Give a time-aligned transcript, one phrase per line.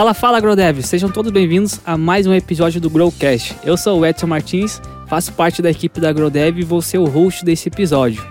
[0.00, 0.82] Fala, fala, AgroDev!
[0.82, 3.54] Sejam todos bem-vindos a mais um episódio do Growcast.
[3.62, 7.04] Eu sou o Edson Martins, faço parte da equipe da AgroDev e vou ser o
[7.04, 8.26] host desse episódio.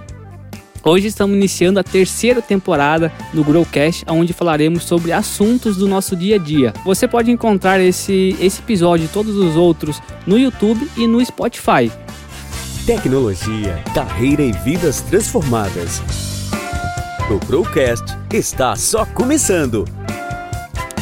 [0.83, 6.37] Hoje estamos iniciando a terceira temporada do Growcast, onde falaremos sobre assuntos do nosso dia
[6.37, 6.73] a dia.
[6.83, 11.91] Você pode encontrar esse, esse episódio e todos os outros no YouTube e no Spotify.
[12.87, 16.01] Tecnologia, carreira e vidas transformadas.
[17.29, 19.85] O Growcast está só começando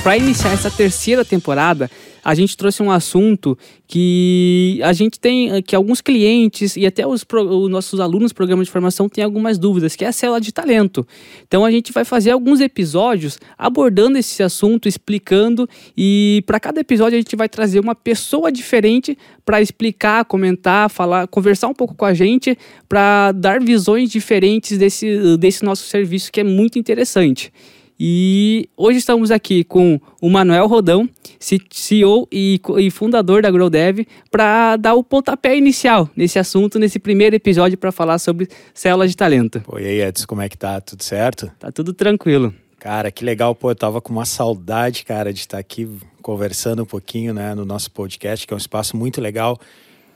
[0.07, 1.91] para iniciar essa terceira temporada,
[2.23, 7.25] a gente trouxe um assunto que a gente tem, que alguns clientes e até os,
[7.29, 10.53] os nossos alunos do programa de formação têm algumas dúvidas, que é a célula de
[10.53, 11.05] talento.
[11.45, 15.67] Então a gente vai fazer alguns episódios abordando esse assunto, explicando
[15.97, 21.27] e para cada episódio a gente vai trazer uma pessoa diferente para explicar, comentar, falar,
[21.27, 26.39] conversar um pouco com a gente, para dar visões diferentes desse, desse nosso serviço que
[26.39, 27.51] é muito interessante.
[27.99, 34.75] E hoje estamos aqui com o Manuel Rodão, CEO e, e fundador da GrowDev, para
[34.77, 39.61] dar o pontapé inicial nesse assunto, nesse primeiro episódio, para falar sobre células de talento.
[39.61, 40.79] Pô, e aí, Edson, como é que tá?
[40.79, 41.51] Tudo certo?
[41.57, 42.53] Tá tudo tranquilo.
[42.79, 45.89] Cara, que legal, pô, eu tava com uma saudade, cara, de estar aqui
[46.21, 49.59] conversando um pouquinho, né, no nosso podcast, que é um espaço muito legal,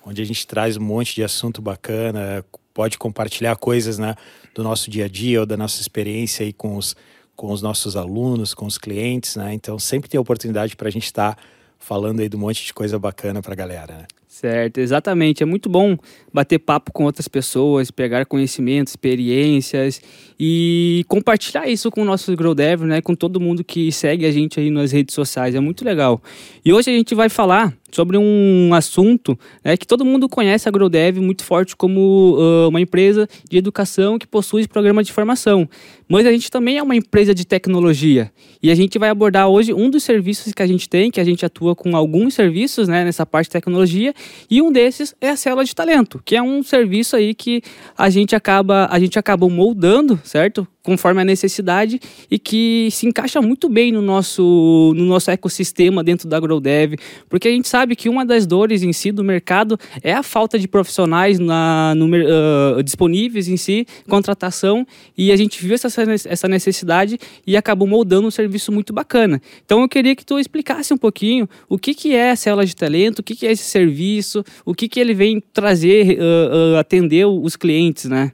[0.06, 4.14] onde a gente traz um monte de assunto bacana, pode compartilhar coisas, né,
[4.54, 6.95] do nosso dia a dia ou da nossa experiência aí com os
[7.42, 9.52] com os nossos alunos, com os clientes, né?
[9.52, 11.42] Então sempre tem oportunidade para a gente estar tá
[11.80, 14.06] falando aí de um monte de coisa bacana para a galera, né?
[14.28, 15.42] Certo, exatamente.
[15.42, 15.98] É muito bom
[16.34, 20.02] bater papo com outras pessoas, pegar conhecimentos, experiências
[20.40, 23.02] e compartilhar isso com o nosso Grow Dev, né?
[23.02, 25.56] Com todo mundo que segue a gente aí nas redes sociais.
[25.56, 26.22] É muito legal.
[26.64, 30.72] E hoje a gente vai falar sobre um assunto né, que todo mundo conhece a
[30.72, 35.68] GrowDev muito forte como uh, uma empresa de educação que possui programa de formação.
[36.08, 38.32] Mas a gente também é uma empresa de tecnologia.
[38.62, 41.23] E a gente vai abordar hoje um dos serviços que a gente tem, que a
[41.23, 44.14] gente atua com alguns serviços né, nessa parte de tecnologia,
[44.50, 47.61] e um desses é a célula de talento, que é um serviço aí que
[47.97, 50.67] a gente acaba, a gente acabou moldando, certo?
[50.83, 51.99] Conforme a necessidade
[52.30, 56.95] e que se encaixa muito bem no nosso, no nosso ecossistema dentro da AgroDev,
[57.30, 60.58] porque a gente sabe que uma das dores em si do mercado é a falta
[60.58, 64.86] de profissionais na, no, uh, disponíveis em si, contratação,
[65.17, 65.87] e a gente viu essa,
[66.27, 69.42] essa necessidade e acabou moldando um serviço muito bacana.
[69.65, 72.75] Então eu queria que tu explicasse um pouquinho o que, que é a célula de
[72.75, 76.77] talento, o que, que é esse serviço, o que, que ele vem trazer, uh, uh,
[76.77, 78.31] atender os clientes, né?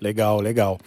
[0.00, 0.78] Legal, legal.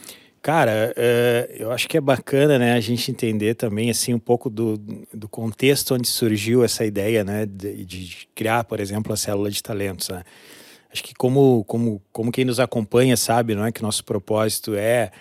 [0.42, 4.50] Cara, uh, eu acho que é bacana, né, a gente entender também, assim, um pouco
[4.50, 4.76] do,
[5.14, 9.62] do contexto onde surgiu essa ideia, né, de, de criar, por exemplo, a célula de
[9.62, 10.24] talentos, né?
[10.92, 15.12] Acho que como, como, como quem nos acompanha sabe, não é que nosso propósito é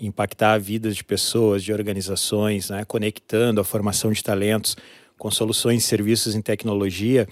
[0.00, 4.76] impactar a vida de pessoas, de organizações, né, conectando a formação de talentos
[5.18, 7.28] com soluções e serviços em tecnologia,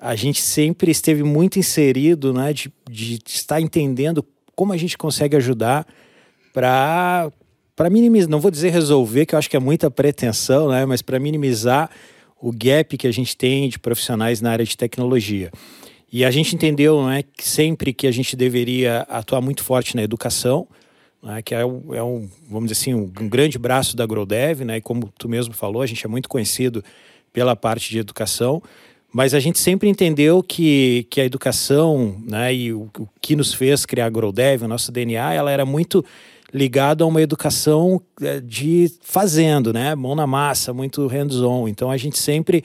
[0.00, 4.26] a gente sempre esteve muito inserido, né, de, de estar entendendo
[4.56, 5.86] como a gente consegue ajudar
[6.52, 7.30] para
[7.90, 11.18] minimizar, não vou dizer resolver, que eu acho que é muita pretensão, né, mas para
[11.18, 11.90] minimizar
[12.40, 15.50] o gap que a gente tem de profissionais na área de tecnologia.
[16.12, 20.02] E a gente entendeu né, que sempre que a gente deveria atuar muito forte na
[20.02, 20.66] educação,
[21.22, 24.64] né, que é, um, é um, vamos dizer assim, um, um grande braço da GrowDev,
[24.64, 26.82] né, e como tu mesmo falou, a gente é muito conhecido
[27.32, 28.62] pela parte de educação,
[29.12, 33.52] mas a gente sempre entendeu que, que a educação né, e o, o que nos
[33.52, 36.04] fez criar a GrowDev, o nosso DNA, ela era muito
[36.52, 39.94] ligado a uma educação eh, de fazendo, né?
[39.94, 41.68] Mão na massa, muito hands-on.
[41.68, 42.64] Então a gente sempre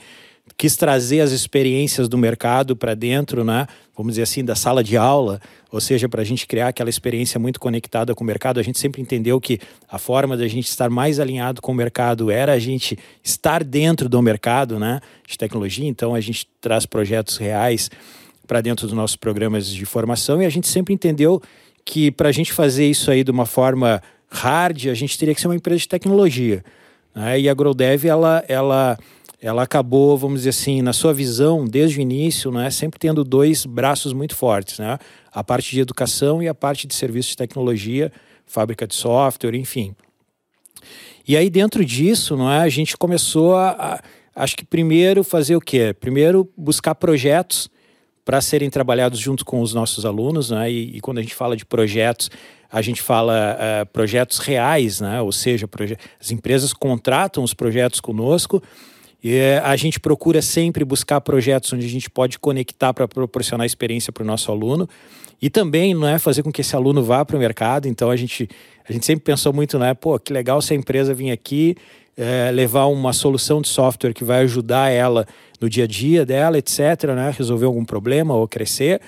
[0.56, 3.66] quis trazer as experiências do mercado para dentro, né?
[3.96, 5.40] Vamos dizer assim, da sala de aula,
[5.72, 8.60] ou seja, para a gente criar aquela experiência muito conectada com o mercado.
[8.60, 9.58] A gente sempre entendeu que
[9.88, 14.08] a forma da gente estar mais alinhado com o mercado era a gente estar dentro
[14.08, 15.00] do mercado, né?
[15.26, 15.88] De tecnologia.
[15.88, 17.90] Então a gente traz projetos reais
[18.46, 21.42] para dentro dos nossos programas de formação e a gente sempre entendeu
[21.86, 25.40] que para a gente fazer isso aí de uma forma hard, a gente teria que
[25.40, 26.64] ser uma empresa de tecnologia.
[27.14, 27.40] Né?
[27.40, 28.98] E a GrowDev, ela, ela,
[29.40, 33.64] ela acabou, vamos dizer assim, na sua visão, desde o início, né, sempre tendo dois
[33.64, 34.80] braços muito fortes.
[34.80, 34.98] Né?
[35.32, 38.12] A parte de educação e a parte de serviços de tecnologia,
[38.44, 39.94] fábrica de software, enfim.
[41.26, 44.02] E aí, dentro disso, não é, a gente começou a, a
[44.42, 45.94] acho que primeiro fazer o quê?
[45.98, 47.70] Primeiro buscar projetos
[48.26, 50.68] para serem trabalhados junto com os nossos alunos, né?
[50.68, 52.28] E, e, quando a gente fala de projetos,
[52.68, 55.22] a gente fala uh, projetos reais, né?
[55.22, 55.68] Ou seja,
[56.20, 58.60] as empresas contratam os projetos conosco
[59.22, 63.64] e uh, a gente procura sempre buscar projetos onde a gente pode conectar para proporcionar
[63.64, 64.88] experiência para o nosso aluno
[65.40, 67.86] e também não é fazer com que esse aluno vá para o mercado.
[67.86, 68.48] Então a gente
[68.88, 69.94] a gente sempre pensou muito, né?
[69.94, 71.76] Pô, que legal se a empresa vir aqui
[72.16, 75.26] é, levar uma solução de software que vai ajudar ela
[75.60, 77.32] no dia a dia dela, etc., né?
[77.36, 79.00] resolver algum problema ou crescer.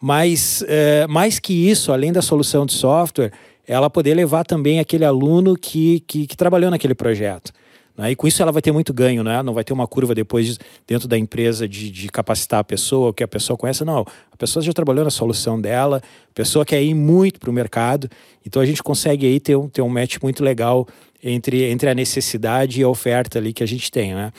[0.00, 3.32] Mas, é, mais que isso, além da solução de software,
[3.66, 7.52] ela poder levar também aquele aluno que, que, que trabalhou naquele projeto.
[7.98, 8.12] Né?
[8.12, 9.42] E com isso ela vai ter muito ganho, né?
[9.42, 10.56] não vai ter uma curva depois
[10.86, 14.06] dentro da empresa de, de capacitar a pessoa, que a pessoa conhece, não.
[14.30, 16.00] A pessoa já trabalhou na solução dela,
[16.30, 18.08] a pessoa quer ir muito para o mercado,
[18.46, 20.86] então a gente consegue aí ter um, ter um match muito legal
[21.22, 24.14] entre, entre a necessidade e a oferta ali que a gente tem.
[24.14, 24.32] Né?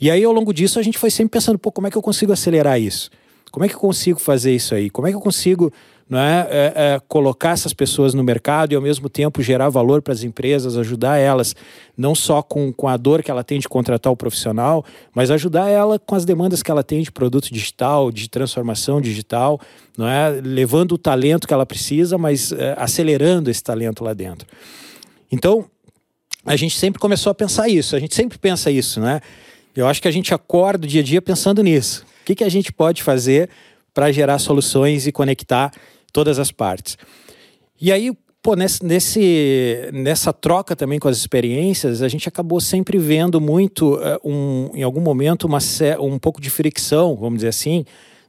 [0.00, 2.02] E aí ao longo disso a gente foi sempre pensando, pô, como é que eu
[2.02, 3.10] consigo acelerar isso?
[3.50, 4.90] Como é que eu consigo fazer isso aí?
[4.90, 5.72] Como é que eu consigo
[6.10, 10.02] não é, é, é, colocar essas pessoas no mercado e ao mesmo tempo gerar valor
[10.02, 11.54] para as empresas, ajudar elas
[11.96, 14.84] não só com, com a dor que ela tem de contratar o profissional,
[15.14, 19.60] mas ajudar ela com as demandas que ela tem de produto digital, de transformação digital,
[19.96, 24.48] não é, levando o talento que ela precisa, mas é, acelerando esse talento lá dentro.
[25.30, 25.66] Então
[26.44, 29.20] a gente sempre começou a pensar isso, a gente sempre pensa isso, né?
[29.74, 32.04] Eu acho que a gente acorda o dia a dia pensando nisso.
[32.22, 33.48] O que, que a gente pode fazer
[33.94, 35.72] para gerar soluções e conectar
[36.12, 36.96] todas as partes.
[37.80, 42.98] E aí, pô, nesse, nesse, nessa troca também com as experiências, a gente acabou sempre
[42.98, 45.58] vendo muito, uh, um, em algum momento, uma,
[46.00, 47.84] um pouco de fricção, vamos dizer assim,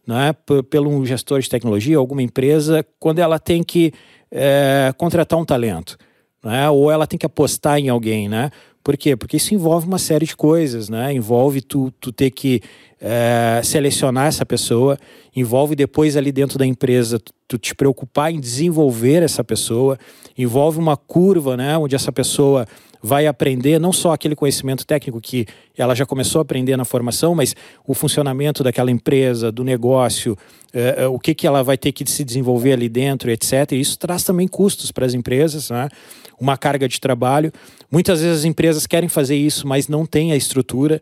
[0.05, 0.33] né,
[0.69, 3.93] pelo gestor de tecnologia, alguma empresa, quando ela tem que
[4.31, 5.97] é, contratar um talento,
[6.43, 8.49] né, ou ela tem que apostar em alguém, né?
[8.83, 9.15] Por quê?
[9.15, 11.13] Porque isso envolve uma série de coisas, né?
[11.13, 12.61] Envolve tu, tu ter que
[13.01, 14.97] é, selecionar essa pessoa,
[15.35, 19.97] envolve depois ali dentro da empresa tu, te preocupar em desenvolver essa pessoa,
[20.37, 21.75] envolve uma curva, né?
[21.77, 22.67] Onde essa pessoa
[23.03, 27.33] vai aprender não só aquele conhecimento técnico que ela já começou a aprender na formação,
[27.33, 27.55] mas
[27.87, 30.37] o funcionamento daquela empresa, do negócio,
[30.71, 33.71] é, é, o que, que ela vai ter que se desenvolver ali dentro, etc.
[33.71, 35.89] E isso traz também custos para as empresas, né?
[36.39, 37.51] uma carga de trabalho.
[37.91, 41.01] Muitas vezes as empresas querem fazer isso, mas não têm a estrutura.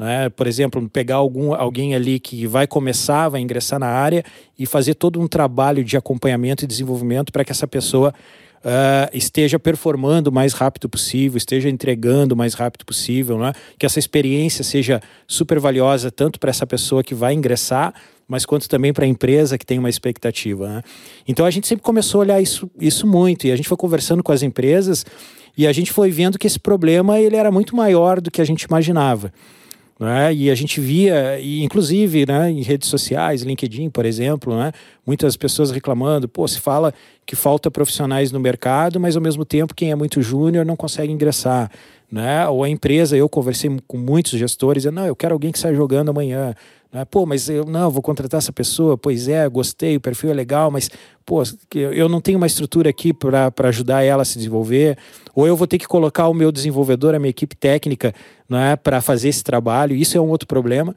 [0.00, 0.30] Né?
[0.30, 4.24] Por exemplo, pegar algum, alguém ali que vai começar, vai ingressar na área
[4.58, 8.14] e fazer todo um trabalho de acompanhamento e desenvolvimento para que essa pessoa
[8.62, 13.54] Uh, esteja performando o mais rápido possível, esteja entregando o mais rápido possível, né?
[13.78, 17.94] que essa experiência seja super valiosa tanto para essa pessoa que vai ingressar,
[18.28, 20.68] mas quanto também para a empresa que tem uma expectativa.
[20.68, 20.82] Né?
[21.26, 24.22] Então a gente sempre começou a olhar isso, isso muito e a gente foi conversando
[24.22, 25.06] com as empresas
[25.56, 28.44] e a gente foi vendo que esse problema ele era muito maior do que a
[28.44, 29.32] gente imaginava.
[30.00, 30.32] Né?
[30.32, 34.72] E a gente via, e inclusive né, em redes sociais, LinkedIn, por exemplo, né,
[35.06, 36.94] muitas pessoas reclamando, pô, se fala
[37.26, 41.12] que falta profissionais no mercado, mas ao mesmo tempo quem é muito júnior não consegue
[41.12, 41.70] ingressar.
[42.10, 42.48] Né?
[42.48, 46.08] Ou a empresa, eu conversei com muitos gestores, não, eu quero alguém que saia jogando
[46.08, 46.54] amanhã.
[46.92, 47.04] Né?
[47.04, 50.70] Pô, mas eu não, vou contratar essa pessoa, pois é, gostei, o perfil é legal,
[50.70, 50.90] mas
[51.24, 51.42] pô,
[51.74, 54.98] eu não tenho uma estrutura aqui para ajudar ela a se desenvolver,
[55.34, 58.12] ou eu vou ter que colocar o meu desenvolvedor, a minha equipe técnica,
[58.48, 59.94] né, para fazer esse trabalho.
[59.94, 60.94] Isso é um outro problema.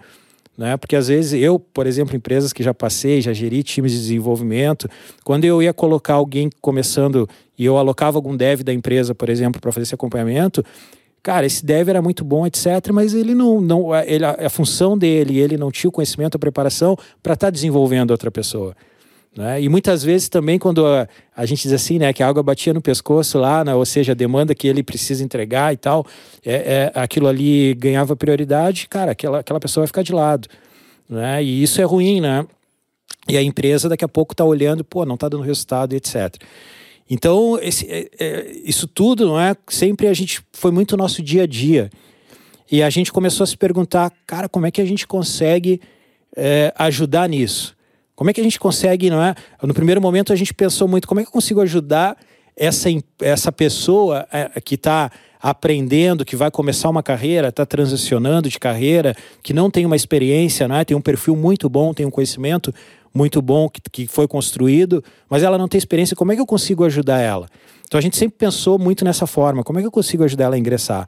[0.58, 0.78] Né?
[0.78, 4.88] Porque às vezes eu, por exemplo, empresas que já passei, já geri times de desenvolvimento,
[5.24, 9.60] quando eu ia colocar alguém começando e eu alocava algum dev da empresa, por exemplo,
[9.60, 10.64] para fazer esse acompanhamento,
[11.24, 14.98] cara, esse dev era muito bom, etc., mas ele não, não ele, a, a função
[14.98, 18.76] dele, ele não tinha o conhecimento, a preparação para estar tá desenvolvendo outra pessoa.
[19.36, 19.64] Né?
[19.64, 22.74] E muitas vezes também quando a, a, gente diz assim, né, que a água batia
[22.74, 26.06] no pescoço lá, né, ou seja, a demanda que ele precisa entregar e tal,
[26.46, 30.48] é, é, aquilo ali ganhava prioridade, cara, aquela, aquela pessoa vai ficar de lado.
[31.10, 31.44] Né?
[31.44, 32.46] E isso é ruim, né?
[33.28, 36.36] E a empresa daqui a pouco está olhando, pô, não está dando resultado, etc.
[37.10, 39.56] Então, esse, é, é, isso tudo, não é?
[39.68, 41.90] Sempre a gente foi muito nosso dia a dia.
[42.72, 45.80] E a gente começou a se perguntar, cara, como é que a gente consegue
[46.36, 47.76] é, ajudar nisso?
[48.16, 49.36] Como é que a gente consegue, não é?
[49.62, 52.18] No primeiro momento a gente pensou muito, como é que eu consigo ajudar
[52.56, 58.58] essa, essa pessoa é, que está aprendendo, que vai começar uma carreira, está transicionando de
[58.58, 60.86] carreira, que não tem uma experiência, né?
[60.86, 62.74] tem um perfil muito bom, tem um conhecimento
[63.14, 66.46] muito bom que, que foi construído, mas ela não tem experiência, como é que eu
[66.46, 67.48] consigo ajudar ela?
[67.86, 70.56] Então a gente sempre pensou muito nessa forma, como é que eu consigo ajudar ela
[70.56, 71.08] a ingressar?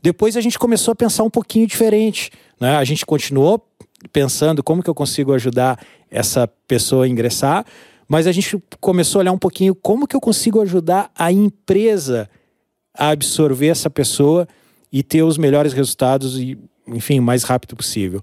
[0.00, 2.76] Depois a gente começou a pensar um pouquinho diferente, né?
[2.76, 3.66] A gente continuou
[4.12, 7.64] pensando como que eu consigo ajudar essa pessoa a ingressar,
[8.06, 12.28] mas a gente começou a olhar um pouquinho como que eu consigo ajudar a empresa
[12.96, 14.46] a absorver essa pessoa
[14.92, 18.22] e ter os melhores resultados e, enfim, o mais rápido possível.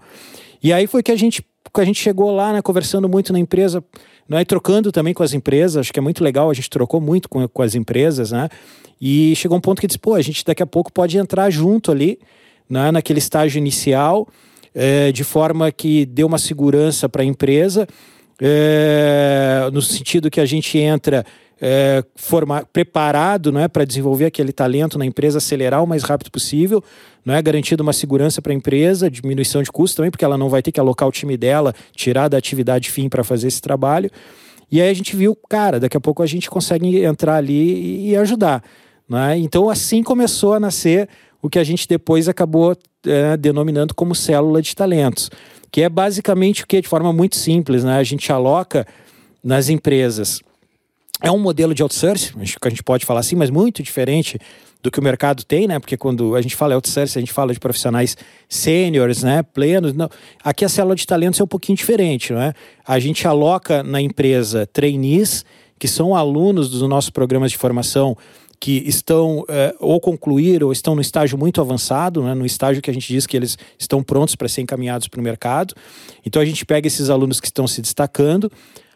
[0.61, 3.83] E aí foi que a gente a gente chegou lá, né, conversando muito na empresa,
[4.27, 7.29] né, trocando também com as empresas, acho que é muito legal, a gente trocou muito
[7.29, 8.49] com, com as empresas, né,
[8.99, 11.91] e chegou um ponto que disse, pô, a gente daqui a pouco pode entrar junto
[11.91, 12.19] ali,
[12.69, 14.27] né, naquele estágio inicial,
[14.73, 17.87] é, de forma que dê uma segurança para a empresa,
[18.41, 21.25] é, no sentido que a gente entra
[21.61, 26.83] é, formar, preparado né, para desenvolver aquele talento na empresa, acelerar o mais rápido possível,
[27.25, 30.61] né, garantindo uma segurança para a empresa, diminuição de custo também, porque ela não vai
[30.61, 34.09] ter que alocar o time dela, tirar da atividade fim para fazer esse trabalho.
[34.71, 38.15] E aí a gente viu, cara, daqui a pouco a gente consegue entrar ali e,
[38.17, 38.63] ajudar.
[39.07, 39.37] Né?
[39.37, 41.07] Então assim começou a nascer
[41.41, 42.75] o que a gente depois acabou
[43.05, 45.29] é, denominando como célula de talentos,
[45.71, 47.97] que é basicamente o que, de forma muito simples, né?
[47.97, 48.85] a gente aloca
[49.43, 50.41] nas empresas
[51.21, 54.37] é um modelo de outsourcing, acho que a gente pode falar assim, mas muito diferente
[54.85, 55.79] do que o mercado tem, né?
[55.79, 58.15] Porque quando a gente fala outsourcing, a gente fala de profissionais
[58.47, 59.41] sêniores, né?
[59.41, 59.93] Plenos.
[59.93, 60.07] Não.
[60.43, 62.53] Aqui a célula de talentos é um pouquinho diferente, não é?
[62.85, 65.43] A gente aloca na empresa trainees,
[65.79, 68.15] que são alunos dos nossos programas de formação
[68.65, 72.89] que estão é, ou concluíram ou estão no estágio muito avançado, né, no estágio que
[72.89, 75.75] a gente diz que eles estão prontos para ser encaminhados para o mercado.
[76.25, 78.51] Então a gente pega esses alunos que estão se destacando,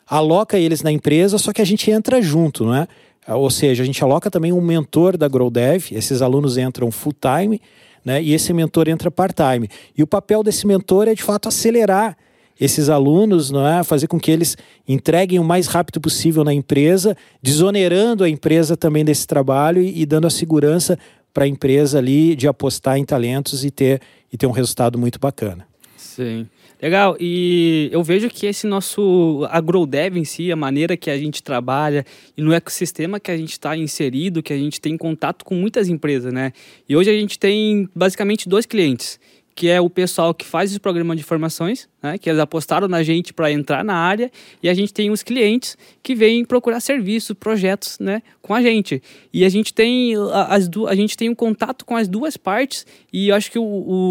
[0.08, 2.88] aloca eles na empresa, só que a gente entra junto, não é?
[3.28, 7.62] Ou seja, a gente aloca também um mentor da GrowDev, esses alunos entram full time,
[8.04, 8.24] né?
[8.24, 9.70] E esse mentor entra part-time.
[9.96, 12.18] E o papel desse mentor é de fato acelerar
[12.60, 13.84] esses alunos, não é?
[13.84, 19.06] fazer com que eles entreguem o mais rápido possível na empresa, desonerando a empresa também
[19.06, 20.98] desse trabalho e, e dando a segurança
[21.34, 24.02] para a empresa ali de apostar em talentos e ter,
[24.32, 25.66] e ter um resultado muito bacana.
[25.96, 26.48] Sim.
[26.82, 31.44] Legal, e eu vejo que esse nosso agrodev em si, a maneira que a gente
[31.44, 32.06] trabalha
[32.38, 35.90] e no ecossistema que a gente está inserido, que a gente tem contato com muitas
[35.90, 36.54] empresas, né?
[36.88, 39.20] E hoje a gente tem basicamente dois clientes
[39.60, 43.04] que é o pessoal que faz os programas de formações, né, que eles apostaram na
[43.04, 47.36] gente para entrar na área, e a gente tem os clientes que vêm procurar serviços,
[47.38, 49.02] projetos né, com a gente.
[49.34, 50.14] E a gente tem
[50.48, 53.64] as a gente tem um contato com as duas partes, e acho que o,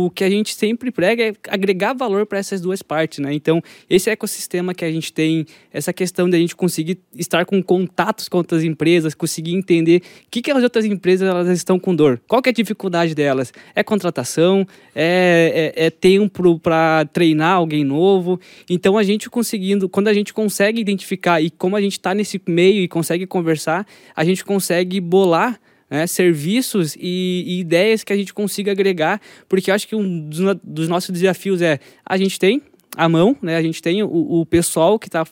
[0.06, 3.18] o que a gente sempre prega é agregar valor para essas duas partes.
[3.18, 3.32] Né?
[3.32, 7.62] Então, esse ecossistema que a gente tem, essa questão de a gente conseguir estar com
[7.62, 11.94] contatos com outras empresas, conseguir entender o que, que as outras empresas elas estão com
[11.94, 17.54] dor, qual que é a dificuldade delas, é contratação, é, é, é tempo para treinar
[17.54, 18.40] alguém novo.
[18.68, 22.40] Então a gente conseguindo, quando a gente consegue identificar e como a gente está nesse
[22.46, 28.16] meio e consegue conversar, a gente consegue bolar né, serviços e, e, ideias que a
[28.16, 32.38] gente consiga agregar, porque eu acho que um dos, dos, nossos desafios é a gente
[32.38, 32.62] tem
[32.96, 35.24] a mão, né, a gente tem o, o pessoal que está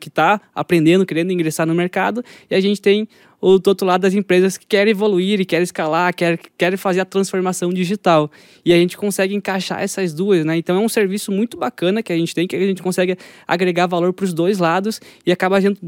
[0.00, 3.08] que está aprendendo, querendo ingressar no mercado, e a gente tem
[3.46, 7.00] o do outro lado das empresas que querem evoluir e querem escalar, querem, querem fazer
[7.00, 8.30] a transformação digital.
[8.64, 10.56] E a gente consegue encaixar essas duas, né?
[10.56, 13.86] Então é um serviço muito bacana que a gente tem, que a gente consegue agregar
[13.86, 15.78] valor para os dois lados e acaba, sendo,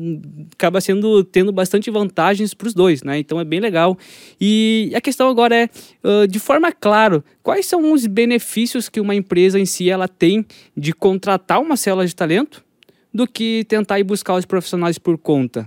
[0.52, 3.18] acaba sendo tendo bastante vantagens para os dois, né?
[3.18, 3.96] Então é bem legal.
[4.38, 5.70] E a questão agora é,
[6.04, 10.44] uh, de forma clara, quais são os benefícios que uma empresa em si ela tem
[10.76, 12.62] de contratar uma célula de talento
[13.14, 15.66] do que tentar ir buscar os profissionais por conta?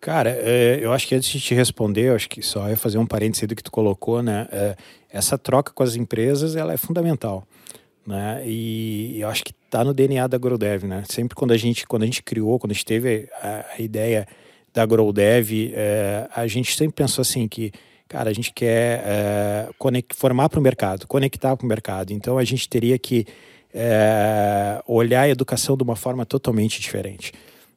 [0.00, 2.98] Cara, é, eu acho que antes de te responder, eu acho que só ia fazer
[2.98, 4.46] um parêntese do que tu colocou, né?
[4.52, 4.76] É,
[5.10, 7.46] essa troca com as empresas, ela é fundamental,
[8.06, 8.42] né?
[8.46, 11.02] E eu acho que está no DNA da GrowDev, né?
[11.08, 14.26] Sempre quando a gente, quando a gente criou, quando a gente teve a, ideia
[14.72, 17.72] da GrowDev, é, a gente sempre pensou assim que,
[18.06, 19.72] cara, a gente quer
[20.14, 22.12] formar para o mercado, conectar para o mercado.
[22.12, 23.26] Então a gente teria que
[24.86, 27.32] olhar a educação de uma forma totalmente diferente.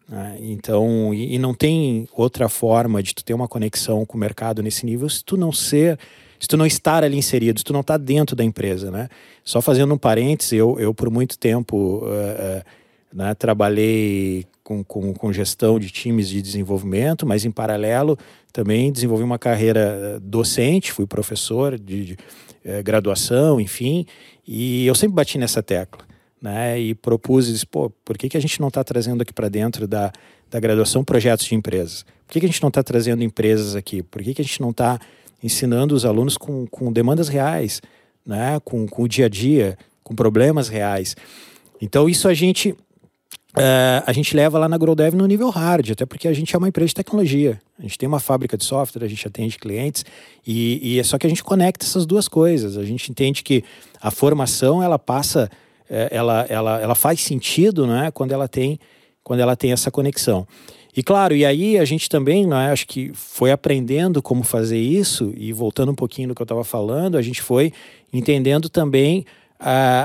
[0.09, 0.37] Né?
[0.41, 4.63] Então, e, e, não tem outra forma de tu ter uma conexão com o mercado
[4.63, 5.99] nesse nível se tu não ser,
[6.39, 9.07] se tu não estar ali inserido, se tu não estar tá dentro da empresa, né?
[9.43, 12.63] Só fazendo um parêntese, eu, eu por muito tempo uh,
[13.13, 18.17] né, trabalhei com, com, com, gestão de times de desenvolvimento, mas em paralelo
[18.51, 24.07] também desenvolvi uma carreira docente, fui professor de, de uh, graduação, enfim,
[24.47, 26.08] e eu sempre bati nessa tecla
[26.41, 26.79] né?
[26.79, 29.88] E propus, disse, pô, por que, que a gente não está trazendo aqui para dentro
[29.88, 30.12] da,
[30.50, 32.03] da graduação projetos de empresas?
[32.25, 34.01] Por que, que a gente não está trazendo empresas aqui?
[34.01, 35.00] Por que, que a gente não está
[35.43, 37.81] ensinando os alunos com, com demandas reais,
[38.25, 38.60] né?
[38.63, 41.15] Com, com o dia a dia, com problemas reais?
[41.81, 42.75] Então isso a gente
[43.58, 46.58] Uh, a gente leva lá na GrowDev no nível hard, até porque a gente é
[46.58, 47.60] uma empresa de tecnologia.
[47.79, 50.05] A gente tem uma fábrica de software, a gente atende clientes,
[50.46, 52.77] e, e é só que a gente conecta essas duas coisas.
[52.77, 53.63] A gente entende que
[54.00, 55.50] a formação ela passa
[55.89, 58.79] ela, ela, ela faz sentido né, quando, ela tem,
[59.24, 60.48] quando ela tem essa conexão.
[60.96, 65.34] E claro, e aí a gente também, né, acho que foi aprendendo como fazer isso,
[65.38, 67.72] e voltando um pouquinho no que eu estava falando, a gente foi
[68.12, 69.25] entendendo também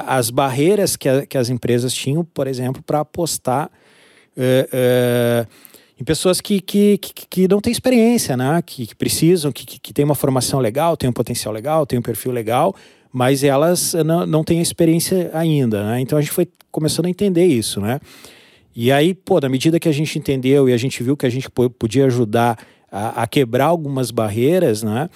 [0.06, 3.70] as barreiras que, a, que as empresas tinham, por exemplo, para apostar
[4.36, 5.48] uh, uh,
[5.98, 9.78] em pessoas que, que, que, que, não têm experiência, né, que, que precisam, que, que,
[9.78, 12.74] que têm uma formação legal, têm um potencial legal, têm um perfil legal,
[13.14, 16.00] mas elas não, não têm experiência ainda, né?
[16.00, 18.00] Então a gente foi começando a entender isso, né?
[18.74, 21.30] E aí, pô, na medida que a gente entendeu e a gente viu que a
[21.30, 22.58] gente podia ajudar
[22.90, 25.08] a, a quebrar algumas barreiras, né?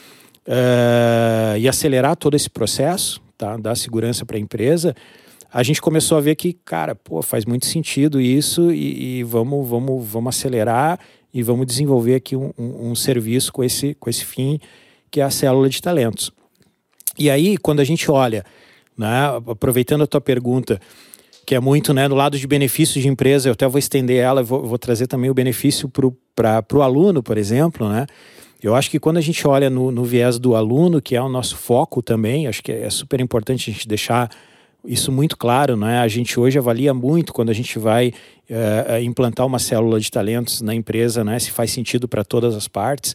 [0.47, 3.57] Uh, e acelerar todo esse processo, tá?
[3.57, 4.95] Dar segurança para a empresa,
[5.53, 9.69] a gente começou a ver que, cara, pô, faz muito sentido isso e, e vamos,
[9.69, 11.01] vamos, vamos acelerar
[11.35, 14.61] e vamos desenvolver aqui um, um, um, serviço com esse, com esse fim,
[15.11, 16.38] que é a célula de talentos.
[17.19, 18.45] E aí, quando a gente olha,
[18.97, 20.81] né, aproveitando a tua pergunta,
[21.45, 24.43] que é muito né, no lado de benefícios de empresa, eu até vou estender ela,
[24.43, 25.91] vou, vou trazer também o benefício
[26.35, 28.07] para o aluno, por exemplo, né?
[28.63, 31.29] Eu acho que quando a gente olha no, no viés do aluno, que é o
[31.29, 34.29] nosso foco também, acho que é super importante a gente deixar
[34.85, 35.99] isso muito claro, né?
[35.99, 38.13] A gente hoje avalia muito quando a gente vai
[38.49, 41.39] uh, implantar uma célula de talentos na empresa, né?
[41.39, 43.15] Se faz sentido para todas as partes.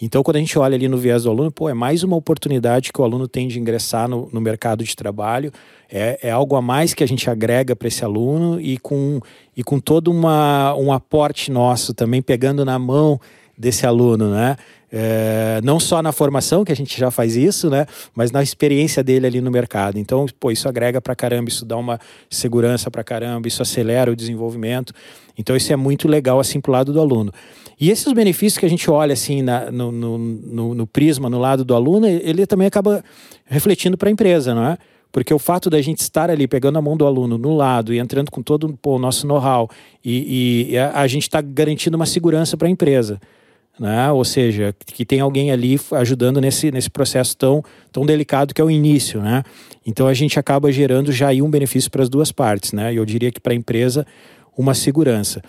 [0.00, 2.92] Então, quando a gente olha ali no viés do aluno, pô, é mais uma oportunidade
[2.92, 5.52] que o aluno tem de ingressar no, no mercado de trabalho.
[5.88, 9.20] É, é, algo a mais que a gente agrega para esse aluno e com,
[9.56, 13.20] e com todo uma, um aporte nosso também pegando na mão
[13.56, 14.56] desse aluno, né?
[14.94, 17.86] É, não só na formação, que a gente já faz isso, né?
[18.14, 19.98] Mas na experiência dele ali no mercado.
[19.98, 24.16] Então, pô, isso agrega para caramba, isso dá uma segurança para caramba, isso acelera o
[24.16, 24.92] desenvolvimento.
[25.38, 27.32] Então, isso é muito legal, assim, pro lado do aluno.
[27.80, 31.38] E esses benefícios que a gente olha assim na, no, no, no, no, prisma, no
[31.38, 33.02] lado do aluno, ele também acaba
[33.46, 34.78] refletindo para a empresa, não é?
[35.10, 37.98] Porque o fato da gente estar ali pegando a mão do aluno no lado e
[37.98, 39.68] entrando com todo pô, o nosso know-how
[40.04, 43.20] e, e, a, a gente está garantindo uma segurança para a empresa.
[43.78, 44.12] Né?
[44.12, 48.64] Ou seja, que tem alguém ali ajudando nesse, nesse processo tão, tão delicado que é
[48.64, 49.20] o início.
[49.20, 49.42] Né?
[49.86, 52.72] Então a gente acaba gerando já aí um benefício para as duas partes.
[52.72, 52.92] Né?
[52.92, 54.06] E eu diria que para a empresa,
[54.56, 55.42] uma segurança.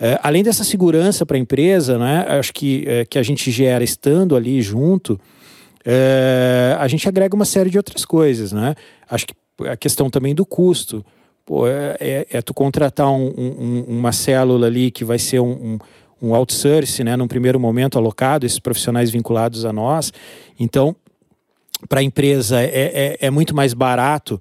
[0.00, 3.84] É, além dessa segurança para a empresa, né, acho que, é, que a gente gera
[3.84, 5.20] estando ali junto,
[5.84, 8.52] é, a gente agrega uma série de outras coisas.
[8.52, 8.74] Né?
[9.08, 9.34] Acho que
[9.66, 11.04] a questão também do custo.
[11.44, 15.78] Pô, é, é, é tu contratar um, um, uma célula ali que vai ser um,
[16.22, 20.12] um, outsource, né, num primeiro momento alocado, esses profissionais vinculados a nós.
[20.58, 20.94] Então,
[21.88, 24.40] para a empresa é, é, é, muito mais barato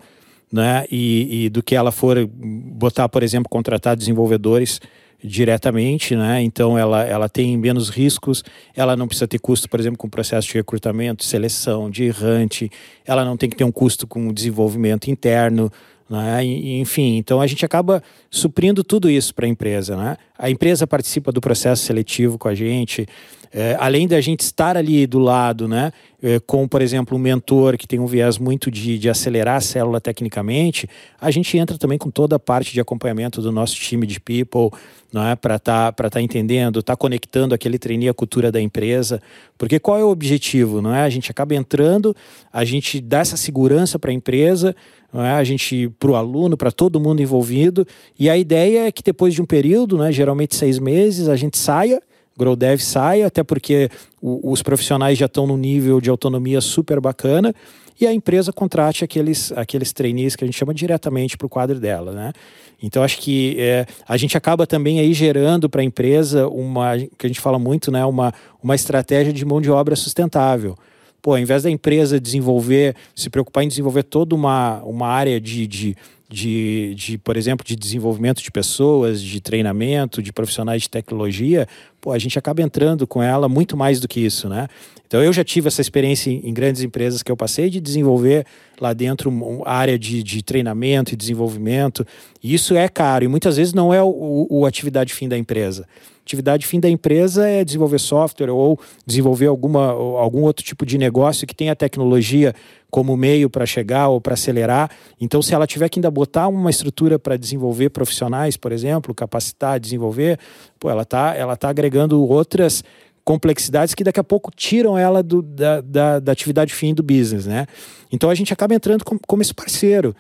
[0.52, 4.80] né, e, e do que ela for botar, por exemplo, contratar desenvolvedores
[5.24, 6.42] diretamente, né?
[6.42, 8.44] Então ela, ela tem menos riscos,
[8.76, 12.72] ela não precisa ter custo, por exemplo, com o processo de recrutamento, seleção, de errante,
[13.06, 15.72] ela não tem que ter um custo com desenvolvimento interno,
[16.12, 16.44] né?
[16.44, 19.96] Enfim, então a gente acaba suprindo tudo isso para a empresa.
[19.96, 20.18] Né?
[20.38, 23.08] A empresa participa do processo seletivo com a gente,
[23.54, 25.92] é, além da gente estar ali do lado, né,
[26.24, 29.62] é, com, por exemplo, um mentor que tem um viés muito de, de acelerar a
[29.62, 30.88] célula tecnicamente,
[31.20, 34.70] a gente entra também com toda a parte de acompanhamento do nosso time de people,
[35.14, 39.22] é, para estar tá, tá entendendo, estar tá conectando aquele trainee à cultura da empresa.
[39.58, 40.82] Porque qual é o objetivo?
[40.82, 41.02] Não é?
[41.02, 42.16] A gente acaba entrando,
[42.54, 44.74] a gente dá essa segurança para a empresa,
[45.14, 45.32] é?
[45.32, 47.86] a gente para o aluno, para todo mundo envolvido,
[48.18, 51.58] e a ideia é que depois de um período, né, geralmente seis meses, a gente
[51.58, 52.02] saia
[52.38, 53.90] GrowDev saia, até porque
[54.22, 57.54] o, os profissionais já estão no nível de autonomia super bacana
[58.00, 61.80] e a empresa contrate aqueles, aqueles trainees que a gente chama diretamente para o quadro
[61.80, 62.34] dela, né?
[62.82, 67.26] Então acho que é, a gente acaba também aí gerando para a empresa uma que
[67.26, 68.04] a gente fala muito, né?
[68.04, 70.76] Uma, uma estratégia de mão de obra sustentável.
[71.22, 75.68] Pô, ao invés da empresa desenvolver, se preocupar em desenvolver toda uma, uma área de,
[75.68, 75.96] de
[76.32, 81.68] de, de, por exemplo, de desenvolvimento de pessoas, de treinamento, de profissionais de tecnologia,
[82.00, 84.70] pô, a gente acaba entrando com ela muito mais do que isso, né?
[85.06, 88.46] Então eu já tive essa experiência em, grandes empresas que eu passei de desenvolver
[88.80, 92.08] lá dentro uma área de, de treinamento e desenvolvimento.
[92.42, 95.38] E isso é caro e muitas vezes não é o, o, o atividade fim da
[95.38, 95.86] empresa.
[96.24, 101.48] Atividade fim da empresa é desenvolver software ou desenvolver alguma, algum outro tipo de negócio
[101.48, 102.54] que tenha tecnologia
[102.92, 104.92] como meio para chegar ou para acelerar.
[105.20, 109.80] Então, se ela tiver que ainda botar uma estrutura para desenvolver profissionais, por exemplo, capacitar,
[109.80, 110.38] desenvolver,
[110.80, 112.84] pô, ela está ela tá agregando outras
[113.24, 117.46] complexidades que daqui a pouco tiram ela do, da, da, da atividade fim do business,
[117.46, 117.66] né?
[118.12, 120.16] Então a gente acaba entrando como, como esse parceiro.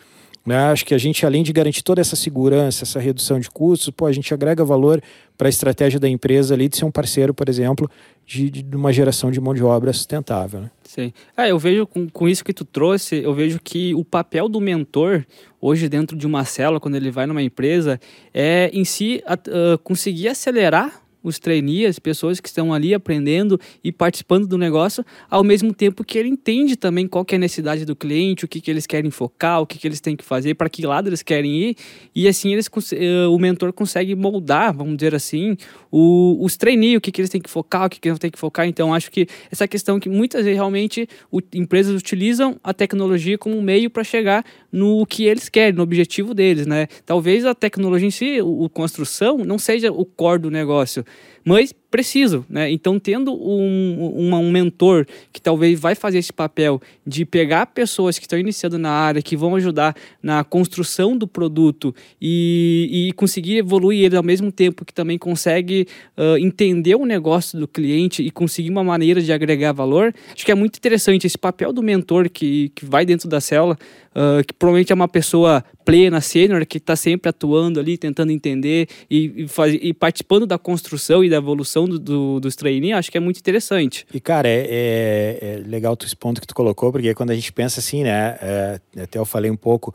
[0.45, 0.57] Né?
[0.57, 4.07] Acho que a gente, além de garantir toda essa segurança, essa redução de custos, pô,
[4.07, 5.01] a gente agrega valor
[5.37, 7.89] para a estratégia da empresa ali de ser um parceiro, por exemplo,
[8.25, 10.61] de, de uma geração de mão de obra sustentável.
[10.61, 10.71] Né?
[10.83, 11.13] Sim.
[11.37, 14.59] É, eu vejo com, com isso que tu trouxe, eu vejo que o papel do
[14.59, 15.25] mentor
[15.59, 17.99] hoje dentro de uma célula, quando ele vai numa empresa,
[18.33, 24.47] é em si uh, conseguir acelerar os trainees, pessoas que estão ali aprendendo e participando
[24.47, 28.45] do negócio, ao mesmo tempo que ele entende também qual é a necessidade do cliente,
[28.45, 30.85] o que, que eles querem focar, o que, que eles têm que fazer, para que
[30.85, 31.77] lado eles querem ir,
[32.15, 35.55] e assim eles, eh, o mentor consegue moldar, vamos dizer assim,
[35.91, 38.31] o, os trainees, o que, que eles têm que focar, o que, que eles têm
[38.31, 38.67] que focar.
[38.67, 43.61] Então, acho que essa questão que muitas vezes realmente o, empresas utilizam a tecnologia como
[43.61, 46.87] meio para chegar no que eles querem, no objetivo deles, né?
[47.05, 51.03] Talvez a tecnologia em si, o, o construção, não seja o core do negócio,
[51.43, 52.71] mas preciso, né?
[52.71, 58.23] Então, tendo um, um, mentor que talvez vai fazer esse papel de pegar pessoas que
[58.23, 64.05] estão iniciando na área, que vão ajudar na construção do produto e, e conseguir evoluir
[64.05, 65.85] ele ao mesmo tempo que também consegue
[66.17, 70.51] uh, entender o negócio do cliente e conseguir uma maneira de agregar valor, acho que
[70.51, 73.77] é muito interessante esse papel do mentor que, que vai dentro da célula,
[74.15, 78.87] uh, que provavelmente é uma pessoa plena, sênior, que está sempre atuando ali, tentando entender
[79.09, 83.11] e, e, faz, e participando da construção e da evolução do, do, dos trainees, acho
[83.11, 84.05] que é muito interessante.
[84.13, 87.51] E, cara, é, é, é legal esse ponto que tu colocou, porque quando a gente
[87.51, 89.93] pensa assim, né, é, até eu falei um pouco,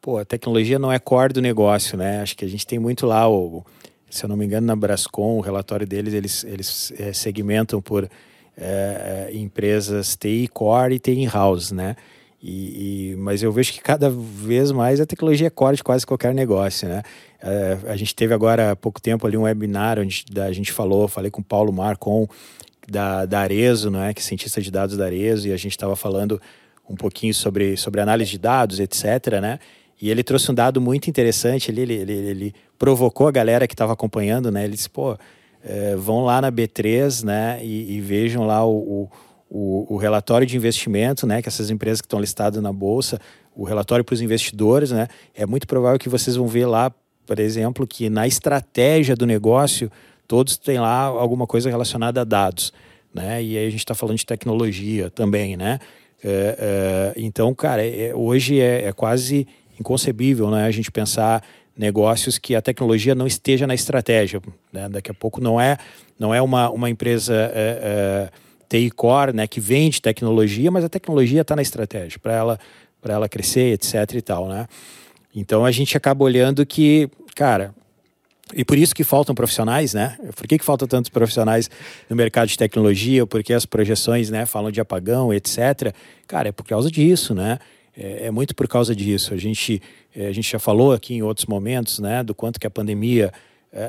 [0.00, 3.06] pô, a tecnologia não é core do negócio, né, acho que a gente tem muito
[3.06, 3.64] lá, o,
[4.10, 8.08] se eu não me engano, na Brascom, o relatório deles, eles, eles é, segmentam por
[8.56, 11.96] é, é, empresas TI core e TI in-house, né,
[12.42, 16.88] e, e, mas eu vejo que cada vez mais a tecnologia é quase qualquer negócio,
[16.88, 17.02] né?
[17.40, 21.06] É, a gente teve agora há pouco tempo ali um webinar onde a gente falou,
[21.06, 22.26] falei com o Paulo Marcon
[22.88, 25.94] da, da Arezo, né, que é cientista de dados da Arezo, e a gente estava
[25.94, 26.40] falando
[26.90, 29.60] um pouquinho sobre, sobre análise de dados, etc, né?
[30.00, 33.74] E ele trouxe um dado muito interessante, ele, ele, ele, ele provocou a galera que
[33.74, 34.64] estava acompanhando, né?
[34.64, 35.16] Ele disse, pô,
[35.62, 39.10] é, vão lá na B3, né, e, e vejam lá o, o
[39.54, 43.20] o, o, relatório de investimento, né, que essas empresas que estão listadas na bolsa,
[43.54, 46.90] o relatório para os investidores, né, é muito provável que vocês vão ver lá,
[47.26, 49.92] por exemplo, que na estratégia do negócio
[50.26, 52.72] todos têm lá alguma coisa relacionada a dados,
[53.14, 55.78] né, e aí a gente está falando de tecnologia também, né.
[56.24, 59.46] É, é, então, cara, é, hoje é, é, quase
[59.78, 61.44] inconcebível, né, a gente pensar
[61.76, 64.90] negócios que a tecnologia não esteja na estratégia, né?
[64.90, 65.78] Daqui a pouco não é
[66.18, 68.30] não é uma, uma empresa é, é,
[68.72, 72.58] TI Core, né, que vende tecnologia, mas a tecnologia está na estratégia para ela,
[73.02, 74.66] para ela crescer, etc e tal, né?
[75.34, 77.74] Então a gente acaba olhando que, cara,
[78.54, 80.16] e por isso que faltam profissionais, né?
[80.34, 81.70] Por que, que faltam tantos profissionais
[82.08, 83.26] no mercado de tecnologia?
[83.26, 85.94] Porque as projeções, né, falam de apagão, etc.
[86.26, 87.58] Cara, é por causa disso, né?
[87.94, 89.34] É, é muito por causa disso.
[89.34, 89.82] A gente,
[90.16, 93.32] é, a gente já falou aqui em outros momentos, né, do quanto que a pandemia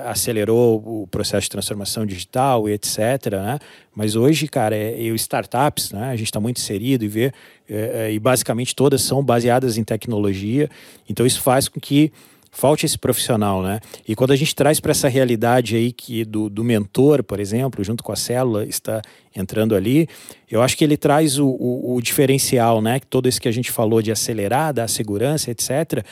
[0.06, 2.98] acelerou o processo de transformação digital e etc.
[3.32, 3.60] Né?
[3.94, 6.10] Mas hoje, cara, é, e startups, né?
[6.10, 7.34] a gente está muito inserido e vê,
[7.70, 10.70] é, é, e basicamente todas são baseadas em tecnologia.
[11.10, 12.12] Então isso faz com que
[12.54, 13.80] falte esse profissional, né?
[14.08, 17.84] E quando a gente traz para essa realidade aí que do, do mentor, por exemplo,
[17.84, 19.02] junto com a célula está
[19.36, 20.08] entrando ali,
[20.50, 23.02] eu acho que ele traz o, o, o diferencial, né?
[23.10, 26.06] Todo isso que a gente falou de acelerar, da segurança, etc.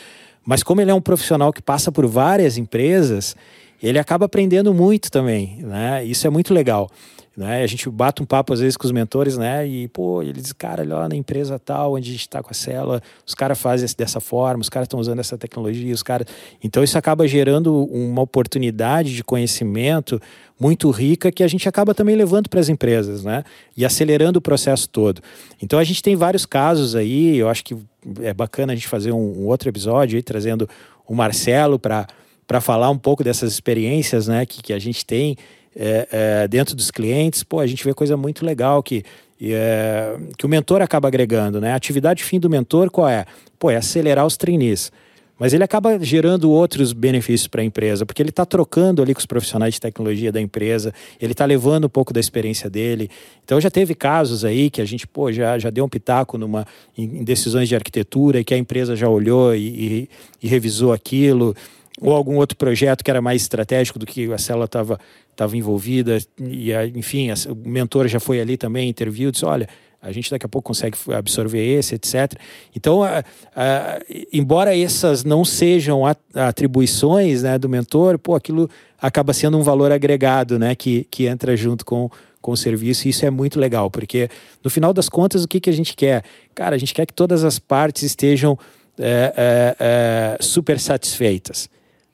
[0.44, 3.36] Mas como ele é um profissional que passa por várias empresas,
[3.82, 6.04] ele acaba aprendendo muito também, né?
[6.04, 6.88] Isso é muito legal.
[7.34, 7.62] Né?
[7.62, 9.66] A gente bate um papo às vezes com os mentores, né?
[9.66, 12.50] E, pô, ele diz, cara, olha lá na empresa tal, onde a gente está com
[12.50, 16.26] a célula, os caras fazem dessa forma, os caras estão usando essa tecnologia, os caras.
[16.62, 20.20] Então, isso acaba gerando uma oportunidade de conhecimento
[20.60, 23.44] muito rica que a gente acaba também levando para as empresas, né?
[23.74, 25.22] E acelerando o processo todo.
[25.60, 27.74] Então, a gente tem vários casos aí, eu acho que
[28.20, 30.68] é bacana a gente fazer um, um outro episódio aí, trazendo
[31.08, 32.06] o Marcelo para
[32.52, 35.38] para falar um pouco dessas experiências né, que, que a gente tem
[35.74, 37.42] é, é, dentro dos clientes.
[37.42, 39.02] Pô, a gente vê coisa muito legal que,
[39.40, 41.62] é, que o mentor acaba agregando.
[41.62, 41.72] Né?
[41.72, 43.24] A atividade fim do mentor qual é?
[43.58, 44.92] Pô, é acelerar os trainees.
[45.38, 49.18] Mas ele acaba gerando outros benefícios para a empresa, porque ele está trocando ali com
[49.18, 53.10] os profissionais de tecnologia da empresa, ele está levando um pouco da experiência dele.
[53.42, 56.66] Então já teve casos aí que a gente pô, já, já deu um pitaco numa,
[56.98, 60.08] em, em decisões de arquitetura e que a empresa já olhou e, e,
[60.42, 61.56] e revisou aquilo
[62.00, 64.98] ou algum outro projeto que era mais estratégico do que a célula estava
[65.30, 69.68] estava envolvida e enfim a, o mentor já foi ali também interviu disse olha
[70.00, 72.32] a gente daqui a pouco consegue absorver esse etc
[72.74, 73.22] então a,
[73.54, 74.00] a,
[74.32, 76.02] embora essas não sejam
[76.34, 78.68] atribuições né, do mentor pô aquilo
[79.00, 82.10] acaba sendo um valor agregado né que, que entra junto com
[82.42, 84.28] com o serviço, e isso é muito legal, porque
[84.64, 86.24] no final das contas, o que, que a gente quer?
[86.54, 88.58] Cara, a gente quer que todas as partes estejam
[88.98, 91.70] é, é, é, super satisfeitas.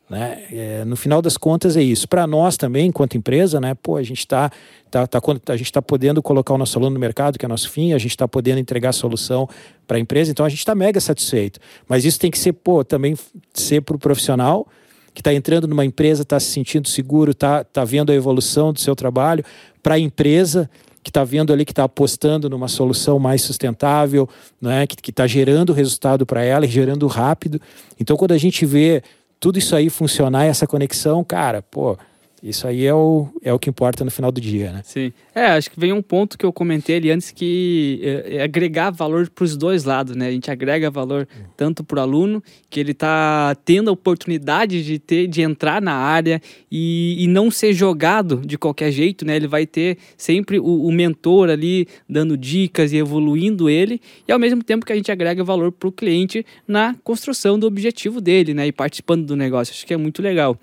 [0.08, 0.44] Né?
[0.50, 2.08] É, no final das contas é isso.
[2.08, 3.74] Para nós também, enquanto empresa, né?
[3.74, 4.50] Pô, a gente está
[4.90, 7.70] tá, tá, a gente está podendo colocar o nosso aluno no mercado, que é nosso
[7.70, 9.48] fim, a gente está podendo entregar solução
[9.86, 11.60] para a empresa, então a gente está mega satisfeito.
[11.86, 13.16] Mas isso tem que ser, pô, também
[13.52, 14.66] ser para o profissional
[15.12, 18.78] que está entrando numa empresa, está se sentindo seguro, está tá vendo a evolução do
[18.78, 19.44] seu trabalho,
[19.82, 20.70] para a empresa
[21.02, 24.28] que está vendo ali que está apostando numa solução mais sustentável,
[24.60, 27.60] né, que está gerando resultado para ela e gerando rápido.
[27.98, 29.02] Então, quando a gente vê
[29.40, 31.96] tudo isso aí funcionar, essa conexão, cara, pô,
[32.42, 34.82] Isso aí é o, é o que importa no final do dia, né?
[34.84, 35.12] Sim.
[35.34, 38.90] É, acho que vem um ponto que eu comentei ali antes que é, é agregar
[38.90, 40.28] valor para os dois lados, né?
[40.28, 44.98] A gente agrega valor tanto para o aluno, que ele está tendo a oportunidade de
[44.98, 49.36] ter, de entrar na área e, e não ser jogado de qualquer jeito, né?
[49.36, 54.38] Ele vai ter sempre o, o mentor ali dando dicas e evoluindo ele, e ao
[54.38, 58.54] mesmo tempo que a gente agrega valor para o cliente na construção do objetivo dele,
[58.54, 58.66] né?
[58.66, 59.72] E participando do negócio.
[59.72, 60.56] Acho que é muito legal.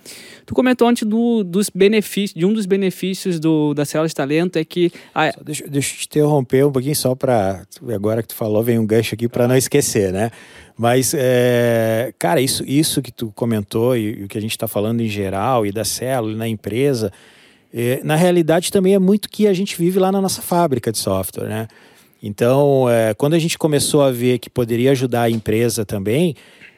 [0.45, 4.58] Tu comentou antes do, dos benefícios, de um dos benefícios do, da célula de talento
[4.58, 4.91] é que.
[5.13, 5.32] A...
[5.43, 7.65] Deixa, deixa eu te interromper um pouquinho só para.
[7.93, 10.32] Agora que tu falou, vem um gancho aqui para não esquecer, né?
[10.78, 14.67] Mas, é, cara, isso, isso que tu comentou e, e o que a gente está
[14.67, 17.12] falando em geral e da célula e na empresa,
[17.73, 20.97] é, na realidade também é muito que a gente vive lá na nossa fábrica de
[20.97, 21.67] software, né?
[22.21, 26.36] Então, é, quando a gente começou a ver que poderia ajudar a empresa também,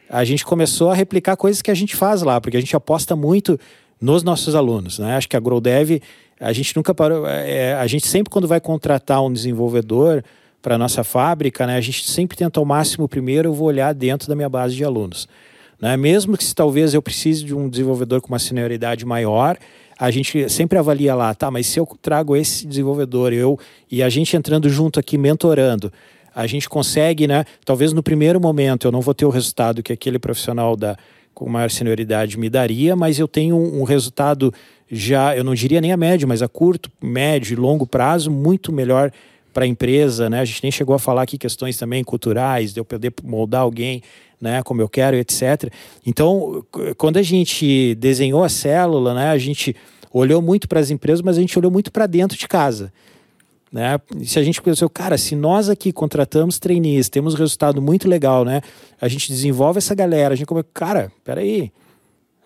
[0.10, 3.15] a gente começou a replicar coisas que a gente faz lá, porque a gente aposta
[3.15, 3.60] muito
[3.99, 4.99] nos nossos alunos.
[4.99, 5.15] Né?
[5.15, 6.01] Acho que a GrowDev,
[6.39, 7.27] a gente nunca parou.
[7.27, 10.23] É, a gente sempre, quando vai contratar um desenvolvedor
[10.62, 13.93] para a nossa fábrica, né, a gente sempre tenta ao máximo primeiro eu vou olhar
[13.93, 15.27] dentro da minha base de alunos.
[15.79, 15.95] Né?
[15.95, 19.57] Mesmo que se talvez eu precise de um desenvolvedor com uma senioridade maior,
[19.99, 24.10] a gente sempre avalia lá, tá, mas se eu trago esse desenvolvedor eu e a
[24.10, 25.91] gente entrando junto aqui, mentorando,
[26.36, 27.45] a gente consegue, né?
[27.65, 30.95] Talvez no primeiro momento eu não vou ter o resultado que aquele profissional da,
[31.38, 34.52] com maior senioridade me daria, mas eu tenho um, resultado
[34.89, 38.73] já, eu não diria nem a médio, mas a curto, médio e longo prazo muito
[38.73, 39.12] melhor
[39.54, 40.39] para a empresa, né?
[40.39, 44.02] A gente nem chegou a falar aqui questões também culturais, de eu poder moldar alguém,
[44.41, 45.71] né, como eu quero, etc.
[46.04, 46.65] Então,
[46.97, 49.76] quando a gente desenhou a célula, né, a gente
[50.12, 52.91] olhou muito para as empresas, mas a gente olhou muito para dentro de casa.
[53.71, 53.99] Né?
[54.23, 58.45] Se a gente pensou, cara, se nós aqui contratamos trainees, temos um resultado muito legal,
[58.45, 58.62] né?
[58.99, 61.71] A gente desenvolve essa galera, a gente come, cara, peraí,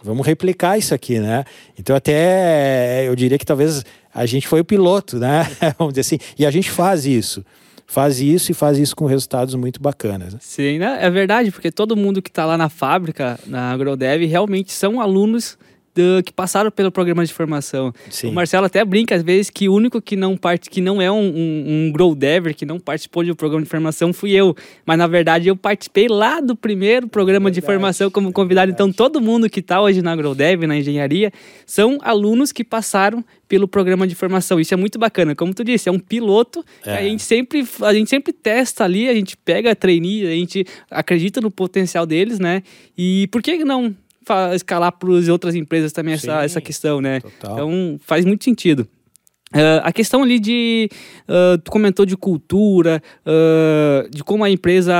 [0.03, 1.43] vamos replicar isso aqui, né?
[1.77, 5.47] Então até eu diria que talvez a gente foi o piloto, né?
[5.77, 7.45] vamos dizer assim, e a gente faz isso.
[7.85, 10.33] Faz isso e faz isso com resultados muito bacanas.
[10.33, 10.39] Né?
[10.41, 10.99] Sim, né?
[11.01, 15.57] é verdade, porque todo mundo que está lá na fábrica, na AgroDev, realmente são alunos
[15.95, 17.93] do, que passaram pelo programa de formação.
[18.09, 18.29] Sim.
[18.29, 21.11] O Marcelo até brinca às vezes que o único que não parte, que não é
[21.11, 24.55] um, um, um grow dever, que não participou do programa de formação fui eu.
[24.85, 28.71] Mas na verdade eu participei lá do primeiro programa verdade, de formação como convidado.
[28.71, 31.31] Então todo mundo que está hoje na grow dev, na engenharia,
[31.65, 34.61] são alunos que passaram pelo programa de formação.
[34.61, 35.35] Isso é muito bacana.
[35.35, 36.63] Como tu disse, é um piloto.
[36.85, 36.95] É.
[36.95, 40.65] A gente sempre a gente sempre testa ali, a gente pega a trainee, a gente
[40.89, 42.63] acredita no potencial deles, né?
[42.97, 43.93] E por que não
[44.53, 47.19] escalar para as outras empresas também Sim, essa, essa questão, né?
[47.21, 47.53] Total.
[47.53, 48.87] Então faz muito sentido.
[49.53, 50.89] Uh, a questão ali de.
[51.27, 54.93] Uh, tu comentou de cultura, uh, de como a empresa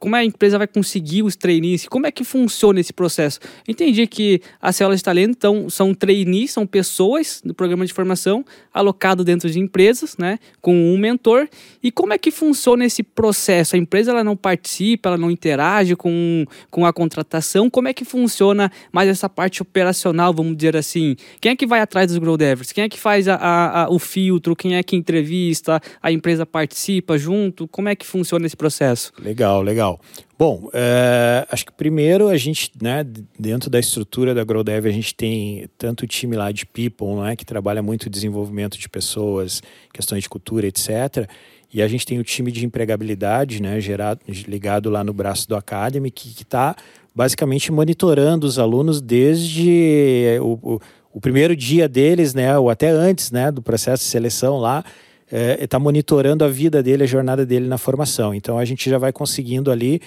[0.00, 3.38] como a empresa vai conseguir os trainees, como é que funciona esse processo.
[3.68, 8.44] Entendi que as células de talento então, são trainees, são pessoas do programa de formação
[8.72, 11.46] alocado dentro de empresas, né, com um mentor.
[11.82, 13.76] E como é que funciona esse processo?
[13.76, 17.68] A empresa ela não participa, ela não interage com, com a contratação.
[17.68, 21.14] Como é que funciona mais essa parte operacional, vamos dizer assim?
[21.40, 22.72] Quem é que vai atrás dos grow devers?
[22.72, 24.56] Quem é que faz a, a, a, o filtro?
[24.56, 25.78] Quem é que entrevista?
[26.02, 27.68] A empresa participa junto?
[27.68, 29.12] Como é que funciona esse processo?
[29.18, 29.89] Legal, legal.
[29.90, 30.00] Legal.
[30.38, 33.04] Bom, é, acho que primeiro a gente, né,
[33.38, 37.36] dentro da estrutura da GrowDev, a gente tem tanto o time lá de People, né,
[37.36, 41.28] que trabalha muito desenvolvimento de pessoas, questões de cultura, etc.
[41.72, 45.56] E a gente tem o time de empregabilidade, né, gerado, ligado lá no braço do
[45.56, 46.74] Academy, que está
[47.14, 50.80] basicamente monitorando os alunos desde o, o,
[51.12, 54.82] o, primeiro dia deles, né, ou até antes, né, do processo de seleção lá,
[55.30, 58.34] está é, monitorando a vida dele, a jornada dele na formação.
[58.34, 60.00] Então a gente já vai conseguindo ali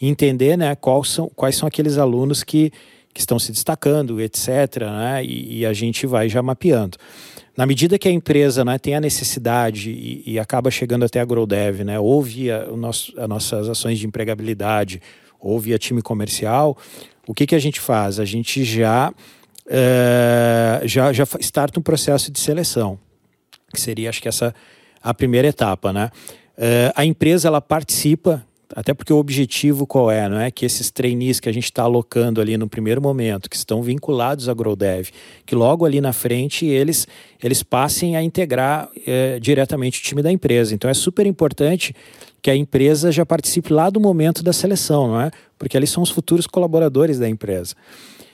[0.00, 2.70] entender né, quais, são, quais são aqueles alunos que,
[3.14, 4.48] que estão se destacando, etc.
[4.82, 6.98] Né, e, e a gente vai já mapeando.
[7.56, 11.24] Na medida que a empresa né, tem a necessidade e, e acaba chegando até a
[11.24, 15.00] GrowDev, né, ou via o nosso, as nossas ações de empregabilidade,
[15.40, 16.76] ou via time comercial,
[17.26, 18.20] o que, que a gente faz?
[18.20, 19.12] A gente já,
[19.66, 22.98] é, já, já starta um processo de seleção
[23.76, 24.52] que seria, acho que essa
[25.02, 26.10] a primeira etapa, né?
[26.58, 30.90] Uh, a empresa ela participa, até porque o objetivo qual é, não é que esses
[30.90, 35.10] trainees que a gente está alocando ali no primeiro momento, que estão vinculados à GrowDev,
[35.44, 37.06] que logo ali na frente eles
[37.40, 40.74] eles passem a integrar uh, diretamente o time da empresa.
[40.74, 41.94] Então é super importante
[42.42, 45.30] que a empresa já participe lá do momento da seleção, não é?
[45.58, 47.74] Porque eles são os futuros colaboradores da empresa.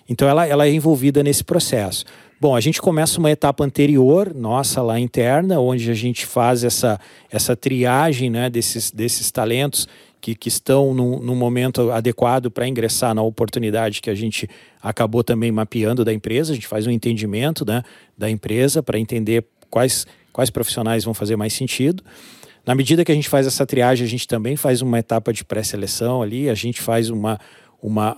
[0.09, 2.05] Então ela, ela é envolvida nesse processo.
[2.43, 6.99] Bom, a gente começa uma etapa anterior, nossa lá interna, onde a gente faz essa,
[7.31, 9.87] essa triagem né, desses, desses talentos
[10.21, 14.51] que, que estão no, momento adequado para ingressar na oportunidade que a gente
[14.83, 16.51] acabou também mapeando da empresa.
[16.51, 17.85] A gente faz um entendimento né,
[18.19, 22.03] da empresa para entender quais, quais profissionais vão fazer mais sentido.
[22.67, 25.45] Na medida que a gente faz essa triagem, a gente também faz uma etapa de
[25.45, 27.39] pré-seleção ali, a gente faz uma,
[27.83, 28.17] uma,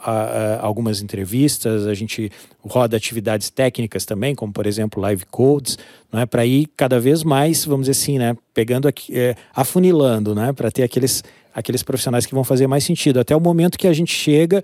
[0.61, 5.79] algumas entrevistas, a gente roda atividades técnicas também, como por exemplo live codes,
[6.13, 6.27] não é?
[6.27, 10.71] Para ir cada vez mais, vamos dizer assim, né, pegando aqui, é, afunilando, né, para
[10.71, 11.25] ter aqueles
[11.55, 14.63] aqueles profissionais que vão fazer mais sentido, até o momento que a gente chega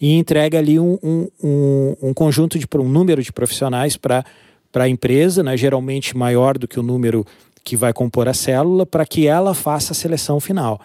[0.00, 4.24] e entrega ali um, um, um, um conjunto de um número de profissionais para
[4.70, 7.24] para a empresa, né, geralmente maior do que o número
[7.62, 10.80] que vai compor a célula, para que ela faça a seleção final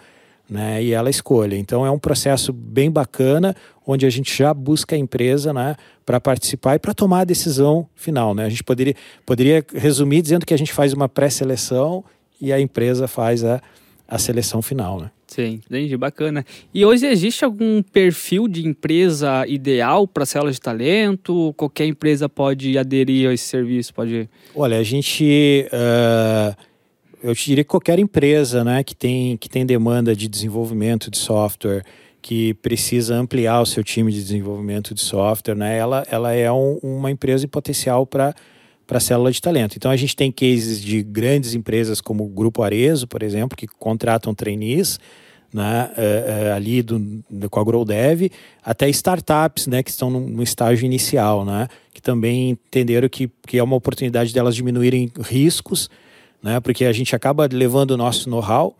[0.50, 1.56] né, e ela escolha.
[1.56, 3.54] Então é um processo bem bacana,
[3.86, 7.88] onde a gente já busca a empresa né, para participar e para tomar a decisão
[7.94, 8.34] final.
[8.34, 8.44] Né?
[8.44, 12.04] A gente poderia, poderia resumir dizendo que a gente faz uma pré-seleção
[12.40, 13.62] e a empresa faz a,
[14.08, 15.00] a seleção final.
[15.00, 15.10] Né?
[15.28, 16.44] Sim, entendi, bacana.
[16.74, 21.54] E hoje existe algum perfil de empresa ideal para células de talento?
[21.56, 23.94] Qualquer empresa pode aderir a esse serviço?
[23.94, 24.28] Pode...
[24.56, 25.68] Olha, a gente.
[25.72, 26.69] Uh
[27.22, 31.18] eu te diria que qualquer empresa né, que, tem, que tem demanda de desenvolvimento de
[31.18, 31.84] software,
[32.22, 36.78] que precisa ampliar o seu time de desenvolvimento de software, né, ela, ela é um,
[36.82, 38.34] uma empresa em potencial para
[38.86, 39.76] para célula de talento.
[39.76, 43.68] Então a gente tem cases de grandes empresas como o Grupo Arezo, por exemplo, que
[43.68, 44.98] contratam trainees
[45.54, 48.32] né, uh, uh, ali do, do, com a GrowDev,
[48.64, 53.58] até startups né, que estão no, no, estágio inicial, né, que também entenderam que, que
[53.58, 55.88] é uma oportunidade delas diminuírem riscos
[56.42, 56.60] né?
[56.60, 58.74] Porque a gente acaba levando o nosso know-how,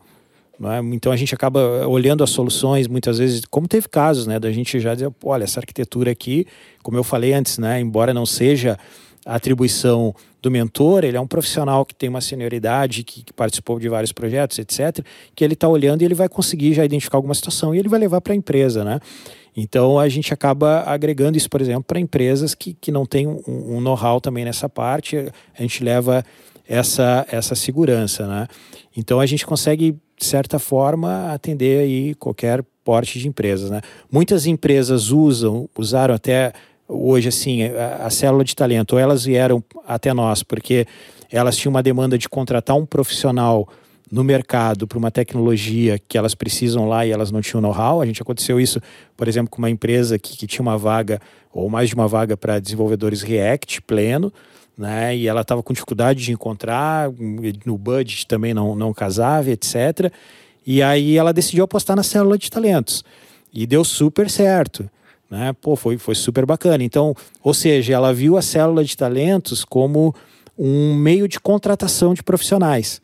[0.59, 0.79] né?
[0.91, 4.79] então a gente acaba olhando as soluções muitas vezes, como teve casos, né, da gente
[4.79, 6.45] já dizer, olha, essa arquitetura aqui,
[6.83, 8.77] como eu falei antes, né, embora não seja
[9.25, 13.79] a atribuição do mentor, ele é um profissional que tem uma senioridade, que, que participou
[13.79, 17.35] de vários projetos, etc., que ele está olhando e ele vai conseguir já identificar alguma
[17.35, 18.99] situação e ele vai levar para a empresa, né?
[19.55, 23.41] Então a gente acaba agregando isso, por exemplo, para empresas que, que não têm um,
[23.47, 26.23] um know-how também nessa parte, a gente leva
[26.71, 28.47] essa, essa segurança, né?
[28.95, 33.81] Então a gente consegue, de certa forma, atender aí qualquer porte de empresas, né?
[34.09, 36.53] Muitas empresas usam, usaram até
[36.87, 40.85] hoje assim a, a célula de talento, ou elas vieram até nós porque
[41.29, 43.67] elas tinham uma demanda de contratar um profissional
[44.09, 48.01] no mercado para uma tecnologia que elas precisam lá e elas não tinham know-how.
[48.01, 48.79] A gente aconteceu isso,
[49.17, 51.19] por exemplo, com uma empresa que, que tinha uma vaga
[51.51, 54.31] ou mais de uma vaga para desenvolvedores React pleno
[54.77, 55.15] né?
[55.15, 57.09] E ela estava com dificuldade de encontrar,
[57.65, 60.11] no budget também não, não casava, etc.
[60.65, 63.03] E aí ela decidiu apostar na célula de talentos.
[63.53, 64.89] E deu super certo.
[65.29, 65.53] Né?
[65.61, 66.83] Pô, foi, foi super bacana.
[66.83, 70.13] Então, ou seja, ela viu a célula de talentos como
[70.57, 73.01] um meio de contratação de profissionais.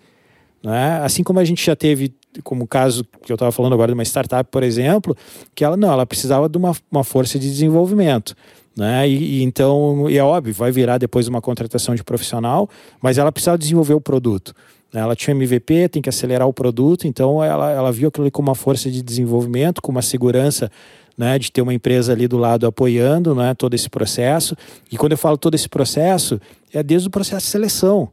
[0.64, 1.00] Né?
[1.04, 3.94] Assim como a gente já teve, como o caso que eu estava falando agora de
[3.94, 5.16] uma startup, por exemplo,
[5.56, 8.36] que ela não, ela precisava de uma, uma força de desenvolvimento.
[8.78, 9.10] Né?
[9.10, 12.70] E, e, então, e é óbvio, vai virar depois uma contratação de profissional,
[13.02, 14.54] mas ela precisava desenvolver o produto.
[14.94, 18.56] Ela tinha MVP, tem que acelerar o produto, então ela, ela viu aquilo como uma
[18.56, 20.72] força de desenvolvimento, com uma segurança
[21.18, 24.56] né, de ter uma empresa ali do lado apoiando né, todo esse processo.
[24.92, 26.40] E quando eu falo todo esse processo,
[26.72, 28.10] é desde o processo de seleção.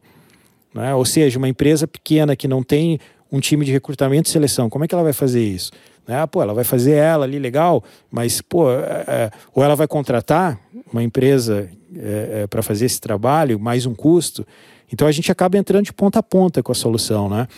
[0.74, 0.94] Né?
[0.94, 2.98] Ou seja, uma empresa pequena que não tem
[3.30, 5.70] um time de recrutamento e seleção, como é que ela vai fazer isso?
[6.06, 6.26] Né?
[6.26, 10.58] Pô, ela vai fazer ela ali legal, mas pô, é, é ou ela vai contratar
[10.92, 14.46] uma empresa é, é, para fazer esse trabalho, mais um custo.
[14.92, 17.48] Então a gente acaba entrando de ponta a ponta com a solução, né?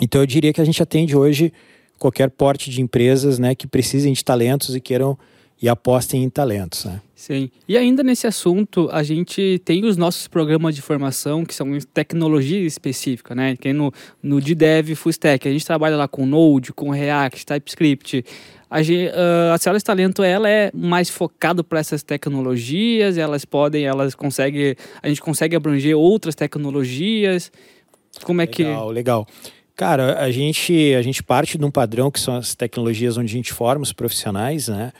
[0.00, 1.52] Então eu diria que a gente atende hoje
[1.98, 5.18] qualquer porte de empresas, né, que precisem de talentos e queiram
[5.62, 7.00] e apostem em talentos, né?
[7.14, 7.50] Sim.
[7.68, 12.66] E ainda nesse assunto, a gente tem os nossos programas de formação que são tecnologia
[12.66, 13.54] específica, né?
[13.56, 13.92] Que é no,
[14.22, 18.24] no DDev Full Stack, a gente trabalha lá com Node, com React, TypeScript.
[18.70, 23.84] A, gente, uh, a Células Talento ela é mais focado para essas tecnologias, elas podem,
[23.84, 27.52] elas conseguem, a gente consegue abranger outras tecnologias.
[28.22, 29.26] Como é legal, que Legal, legal.
[29.76, 33.36] Cara, a gente a gente parte de um padrão que são as tecnologias onde a
[33.36, 34.92] gente forma os profissionais, né?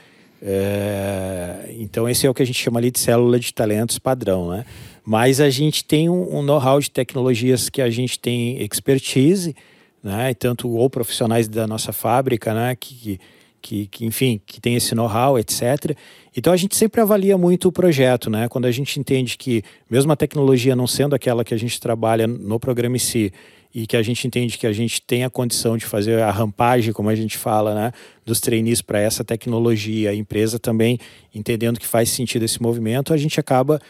[0.42, 4.50] É, então esse é o que a gente chama ali de célula de talentos padrão,
[4.50, 4.64] né?
[5.04, 9.54] Mas a gente tem um, um know-how de tecnologias que a gente tem expertise,
[10.02, 10.32] né?
[10.34, 12.74] Tanto ou profissionais da nossa fábrica, né?
[12.74, 13.20] Que,
[13.60, 15.96] que, que enfim, que tem esse know-how, etc.
[16.34, 18.48] Então a gente sempre avalia muito o projeto, né?
[18.48, 22.26] Quando a gente entende que mesmo a tecnologia não sendo aquela que a gente trabalha
[22.26, 23.32] no programa em si,
[23.74, 26.92] e que a gente entende que a gente tem a condição de fazer a rampagem,
[26.92, 27.92] como a gente fala, né,
[28.24, 30.98] dos trainees para essa tecnologia, a empresa também
[31.34, 33.80] entendendo que faz sentido esse movimento, a gente acaba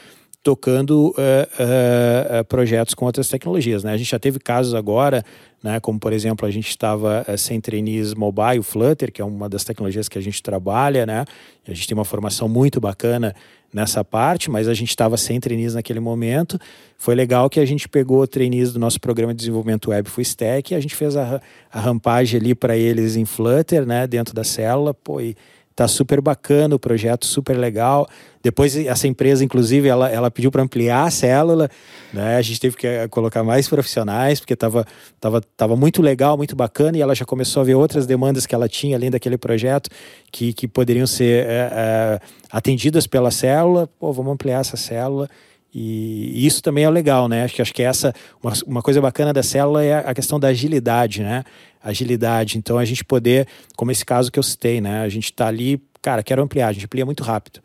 [0.43, 3.85] tocando uh, uh, projetos com outras tecnologias.
[3.85, 3.93] Né?
[3.93, 5.23] A gente já teve casos agora,
[5.63, 9.65] né, como por exemplo, a gente estava sem trainees mobile, Flutter, que é uma das
[9.65, 11.25] tecnologias que a gente trabalha, né?
[11.67, 13.35] a gente tem uma formação muito bacana
[13.73, 16.59] nessa parte, mas a gente estava sem trainees naquele momento.
[16.99, 20.73] Foi legal que a gente pegou trainees do nosso programa de desenvolvimento web Full Stack
[20.73, 21.41] e a gente fez a,
[21.73, 25.37] a rampagem ali para eles em Flutter, né, dentro da célula, pô, e
[25.81, 28.07] tá super bacana o projeto, super legal.
[28.43, 31.71] Depois essa empresa, inclusive, ela, ela pediu para ampliar a célula,
[32.13, 32.37] né?
[32.37, 34.87] A gente teve que eh, colocar mais profissionais porque estava
[35.19, 38.55] tava, tava muito legal, muito bacana e ela já começou a ver outras demandas que
[38.55, 39.89] ela tinha além daquele projeto
[40.31, 42.21] que, que poderiam ser é, é,
[42.53, 43.89] atendidas pela célula.
[43.99, 45.31] Pô, vamos ampliar essa célula.
[45.73, 47.45] E isso também é legal, né?
[47.45, 48.13] Acho que, acho que essa
[48.43, 51.45] uma, uma coisa bacana da célula é a questão da agilidade, né?
[51.83, 52.59] Agilidade.
[52.59, 53.47] Então a gente poder,
[53.77, 55.03] como esse caso que eu citei, né?
[55.03, 57.61] A gente está ali, cara, quero ampliar, a gente amplia muito rápido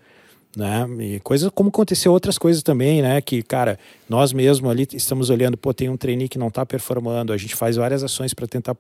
[0.56, 0.88] né?
[1.00, 3.20] E coisas como aconteceu outras coisas também, né?
[3.22, 3.78] Que, cara,
[4.08, 7.56] nós mesmos ali estamos olhando, pô, tem um trainee que não está performando, a gente
[7.56, 8.76] faz várias ações para tentar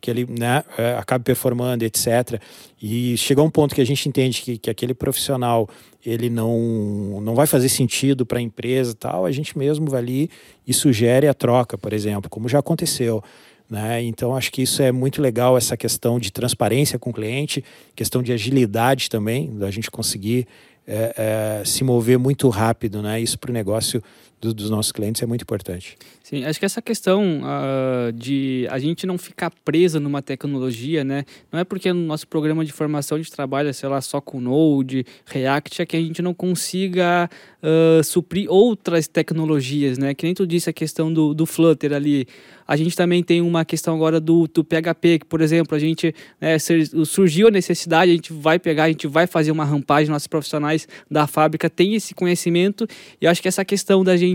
[0.00, 2.40] que ele, né, é, acabe performando, etc.
[2.80, 5.68] E chegou um ponto que a gente entende que, que aquele profissional
[6.04, 10.30] ele não, não vai fazer sentido para a empresa tal, a gente mesmo vai ali
[10.66, 13.22] e sugere a troca, por exemplo, como já aconteceu.
[13.68, 14.02] Né?
[14.02, 18.20] Então, acho que isso é muito legal, essa questão de transparência com o cliente, questão
[18.20, 20.48] de agilidade também, da gente conseguir
[20.90, 23.20] é, é, se mover muito rápido, né?
[23.20, 24.02] Isso para o negócio
[24.40, 25.96] do, dos nossos clientes é muito importante.
[26.22, 31.24] Sim, acho que essa questão uh, de a gente não ficar presa numa tecnologia, né?
[31.50, 34.40] Não é porque no nosso programa de formação a gente trabalha, sei lá, só com
[34.40, 37.28] Node, React, é que a gente não consiga
[37.60, 40.14] uh, suprir outras tecnologias, né?
[40.14, 42.26] Que nem tu disse a questão do, do Flutter ali.
[42.70, 46.14] A gente também tem uma questão agora do, do PHP, que, por exemplo, a gente
[46.40, 46.56] né,
[47.04, 50.86] surgiu a necessidade, a gente vai pegar, a gente vai fazer uma rampagem, nossos profissionais
[51.10, 52.86] da fábrica têm esse conhecimento,
[53.20, 54.29] e acho que essa questão da gente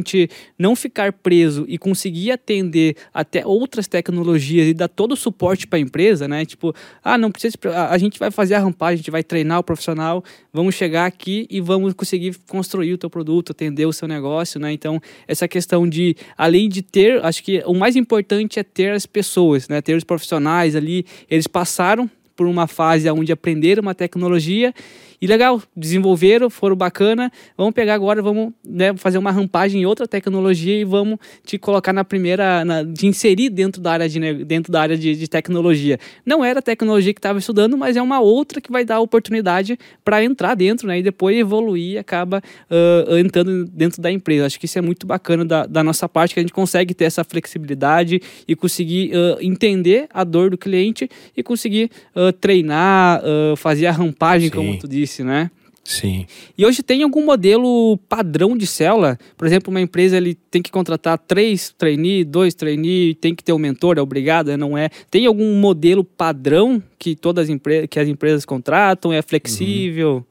[0.57, 5.77] não ficar preso e conseguir atender até outras tecnologias e dar todo o suporte para
[5.77, 6.45] a empresa, né?
[6.45, 6.73] Tipo,
[7.03, 7.57] ah, não precisa,
[7.89, 11.47] a gente vai fazer a rampagem, a gente vai treinar o profissional, vamos chegar aqui
[11.49, 14.71] e vamos conseguir construir o teu produto, atender o seu negócio, né?
[14.71, 19.05] Então, essa questão de, além de ter, acho que o mais importante é ter as
[19.05, 19.81] pessoas, né?
[19.81, 24.73] Ter os profissionais ali, eles passaram por uma fase onde aprenderam uma tecnologia
[25.21, 27.31] e legal, desenvolveram, foram bacana.
[27.57, 31.93] Vamos pegar agora, vamos né, fazer uma rampagem em outra tecnologia e vamos te colocar
[31.93, 35.97] na primeira, na, de inserir dentro da área de, dentro da área de, de tecnologia.
[36.25, 39.77] Não era a tecnologia que estava estudando, mas é uma outra que vai dar oportunidade
[40.03, 40.99] para entrar dentro, né?
[40.99, 44.45] E depois evoluir e acaba uh, entrando dentro da empresa.
[44.45, 47.05] Acho que isso é muito bacana da, da nossa parte, que a gente consegue ter
[47.05, 53.21] essa flexibilidade e conseguir uh, entender a dor do cliente e conseguir uh, treinar,
[53.57, 54.55] fazer a rampagem, Sim.
[54.55, 55.51] como tu disse disse, né?
[55.85, 56.25] Sim.
[56.57, 59.19] E hoje tem algum modelo padrão de célula?
[59.37, 63.53] Por exemplo, uma empresa ele tem que contratar três trainees, dois trainees, tem que ter
[63.53, 64.89] um mentor, é obrigado, não é?
[65.11, 69.13] Tem algum modelo padrão que todas as empresas que as empresas contratam?
[69.13, 70.15] É flexível?
[70.15, 70.23] Uhum.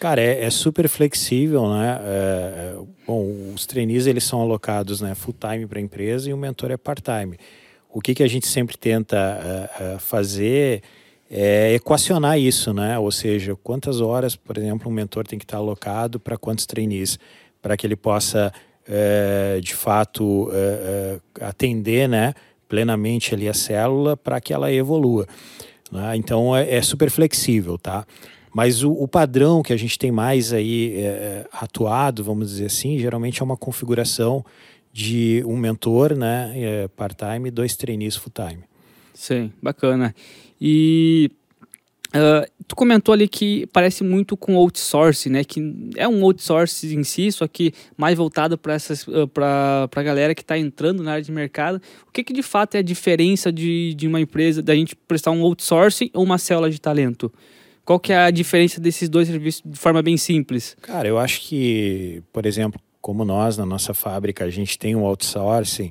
[0.00, 2.00] Cara, é, é, super flexível, né?
[2.02, 2.76] É, é
[3.06, 6.70] bom, os trainees eles são alocados, né, full time para a empresa e o mentor
[6.70, 7.36] é part time.
[7.90, 10.82] O que que a gente sempre tenta uh, uh, fazer
[11.34, 12.98] é equacionar isso, né?
[12.98, 17.18] Ou seja, quantas horas, por exemplo, um mentor tem que estar alocado para quantos trainees,
[17.62, 18.52] para que ele possa,
[18.86, 22.34] é, de fato, é, é, atender, né,
[22.68, 25.26] plenamente ali a célula para que ela evolua.
[25.90, 26.16] Né?
[26.16, 28.06] Então é, é, super flexível, tá?
[28.54, 32.98] Mas o, o, padrão que a gente tem mais aí é, atuado, vamos dizer assim,
[32.98, 34.44] geralmente é uma configuração
[34.92, 38.64] de um mentor, né, é, part-time, e dois trainees full-time.
[39.14, 40.14] Sim, bacana.
[40.64, 41.28] E
[42.14, 45.42] uh, tu comentou ali que parece muito com outsourcing, né?
[45.42, 45.60] Que
[45.96, 50.36] é um outsourcing em si, só que mais voltado para essas uh, para a galera
[50.36, 51.82] que está entrando na área de mercado.
[52.06, 55.32] O que, que de fato é a diferença de, de uma empresa da gente prestar
[55.32, 57.32] um outsourcing ou uma célula de talento?
[57.84, 60.76] Qual que é a diferença desses dois serviços de forma bem simples?
[60.80, 65.04] Cara, eu acho que, por exemplo, como nós na nossa fábrica a gente tem um
[65.04, 65.90] outsourcing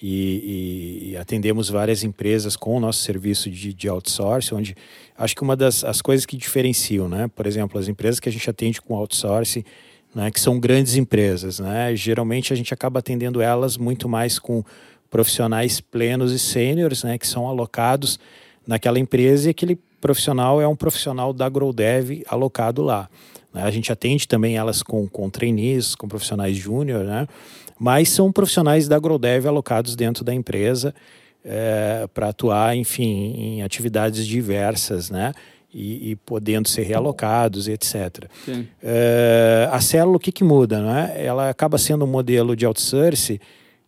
[0.00, 4.76] e, e, atendemos várias empresas com o nosso serviço de, de outsourcing, onde
[5.16, 7.28] acho que uma das as coisas que diferenciam, né?
[7.34, 9.64] Por exemplo, as empresas que a gente atende com outsourcing,
[10.14, 11.96] né, que são grandes empresas, né?
[11.96, 14.62] Geralmente a gente acaba atendendo elas muito mais com
[15.08, 18.18] profissionais plenos e sêniores, né, que são alocados
[18.66, 23.08] naquela empresa e aquele profissional é um profissional da GrowDev alocado lá.
[23.52, 23.62] Né?
[23.62, 27.26] A gente atende também elas com, com trainees, com profissionais júnior, né?
[27.78, 30.94] Mas são profissionais da AgroDev alocados dentro da empresa
[31.44, 35.32] é, para atuar, enfim, em atividades diversas, né?
[35.76, 38.24] e, e podendo ser realocados, etc.
[38.82, 40.80] É, a célula, o que, que muda?
[40.80, 41.14] Né?
[41.18, 43.38] Ela acaba sendo um modelo de outsourcing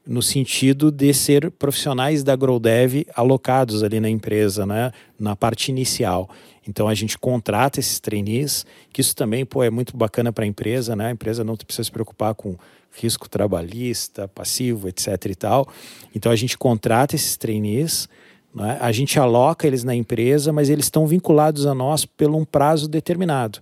[0.07, 4.93] no sentido de ser profissionais da GrowDev alocados ali na empresa, né?
[5.19, 6.29] na parte inicial.
[6.69, 10.47] Então a gente contrata esses trainees, que isso também pô, é muito bacana para a
[10.47, 11.07] empresa, né?
[11.07, 12.57] A empresa não precisa se preocupar com
[12.93, 15.09] risco trabalhista, passivo, etc.
[15.27, 15.69] e tal.
[16.15, 18.09] Então a gente contrata esses trainees,
[18.55, 18.77] né?
[18.81, 22.87] a gente aloca eles na empresa, mas eles estão vinculados a nós por um prazo
[22.87, 23.61] determinado.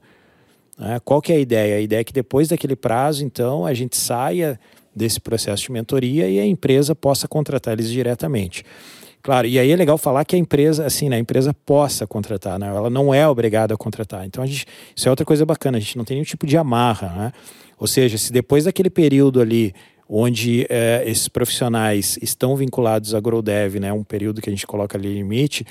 [0.77, 1.01] Né?
[1.05, 1.77] Qual que é a ideia?
[1.77, 4.59] A ideia é que depois daquele prazo, então, a gente saia
[4.95, 8.65] desse processo de mentoria e a empresa possa contratar eles diretamente.
[9.27, 12.61] Claro, e aí é legal falar que a empresa, assim, né, a empresa possa contratar,
[12.61, 12.68] né?
[12.68, 14.24] Ela não é obrigada a contratar.
[14.24, 14.64] Então, a gente,
[14.95, 17.33] isso é outra coisa bacana, a gente não tem nenhum tipo de amarra, né?
[17.77, 19.74] Ou seja, se depois daquele período ali
[20.09, 24.97] onde é, esses profissionais estão vinculados à GrowDev, né, um período que a gente coloca
[24.97, 25.66] ali limite,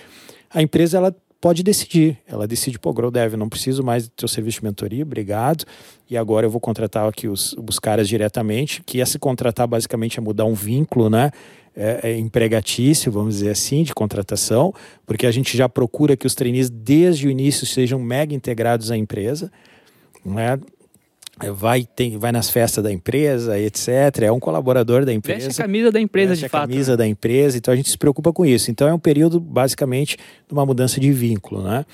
[0.53, 1.15] a empresa ela
[1.45, 2.17] pode decidir.
[2.25, 5.63] Ela decide, pô, GrowDev, não preciso mais do teu serviço de mentoria, obrigado.
[6.09, 10.21] E agora eu vou contratar aqui os, os caras diretamente, que esse contratar basicamente é
[10.23, 11.29] mudar um vínculo, né?
[11.75, 14.73] É, é empregatício, vamos dizer assim, de contratação,
[15.05, 18.97] porque a gente já procura que os trainees desde o início sejam mega integrados à
[18.97, 19.51] empresa.
[20.25, 20.59] Né?
[21.53, 23.87] Vai, tem, vai nas festas da empresa, etc.
[24.23, 25.45] É um colaborador da empresa.
[25.45, 26.69] Veste a camisa da empresa, de a fato.
[26.69, 26.97] camisa né?
[26.97, 28.71] da empresa, então a gente se preocupa com isso.
[28.71, 31.85] Então é um período, basicamente, de uma mudança de vínculo, né?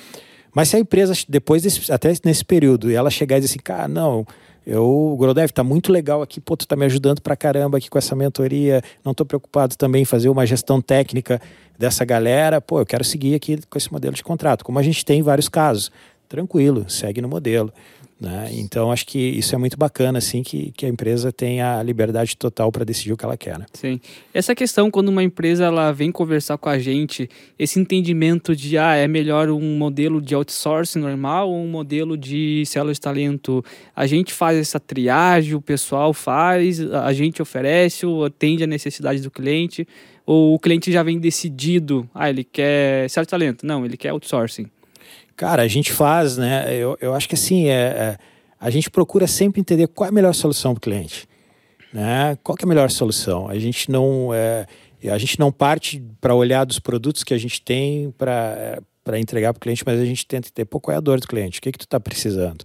[0.54, 3.88] Mas se a empresa, depois desse, até nesse período, ela chegar e dizer assim, cara,
[3.88, 4.28] não,
[4.66, 7.89] eu, o Grodev tá muito legal aqui, pô, tu tá me ajudando pra caramba aqui
[7.89, 11.42] com essa mentoria, não tô preocupado também em fazer uma gestão técnica
[11.80, 15.04] dessa galera, pô, eu quero seguir aqui com esse modelo de contrato, como a gente
[15.04, 15.89] tem em vários casos.
[16.30, 17.74] Tranquilo, segue no modelo.
[18.22, 18.49] Né?
[18.53, 22.38] Então, acho que isso é muito bacana, assim, que, que a empresa tenha a liberdade
[22.38, 23.57] total para decidir o que ela quer.
[23.57, 23.65] Né?
[23.74, 23.99] Sim.
[24.32, 28.95] Essa questão, quando uma empresa ela vem conversar com a gente, esse entendimento de, ah,
[28.95, 33.65] é melhor um modelo de outsourcing normal ou um modelo de célula de talento,
[33.95, 39.19] a gente faz essa triagem, o pessoal faz, a gente oferece ou atende a necessidade
[39.22, 39.88] do cliente,
[40.28, 44.09] ou o cliente já vem decidido, ah, ele quer célula de talento, não, ele quer
[44.09, 44.69] outsourcing.
[45.36, 46.74] Cara, a gente faz, né?
[46.76, 48.18] Eu, eu acho que assim, é, é
[48.60, 51.28] a gente procura sempre entender qual é a melhor solução para o cliente.
[51.92, 52.38] Né?
[52.44, 53.48] Qual é a melhor solução?
[53.48, 54.68] A gente não, é,
[55.12, 59.52] a gente não parte para olhar dos produtos que a gente tem para para entregar
[59.52, 61.58] para o cliente, mas a gente tenta entender pô, qual é a dor do cliente,
[61.58, 62.64] o que, que tu está precisando.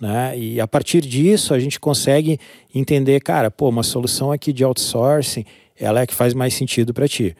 [0.00, 0.38] Né?
[0.38, 2.38] E a partir disso a gente consegue
[2.72, 5.44] entender, cara, pô, uma solução aqui de outsourcing,
[5.76, 7.36] ela é que faz mais sentido para ti.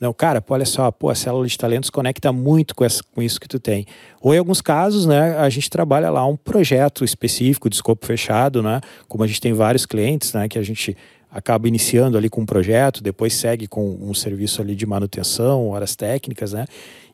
[0.00, 3.20] Não, cara, pô, olha só, pô, a célula de talentos conecta muito com, essa, com
[3.20, 3.84] isso que tu tem.
[4.20, 8.62] Ou em alguns casos, né, a gente trabalha lá um projeto específico de escopo fechado,
[8.62, 8.80] né?
[9.08, 10.96] Como a gente tem vários clientes, né, que a gente
[11.30, 15.96] acaba iniciando ali com um projeto, depois segue com um serviço ali de manutenção, horas
[15.96, 16.64] técnicas, né?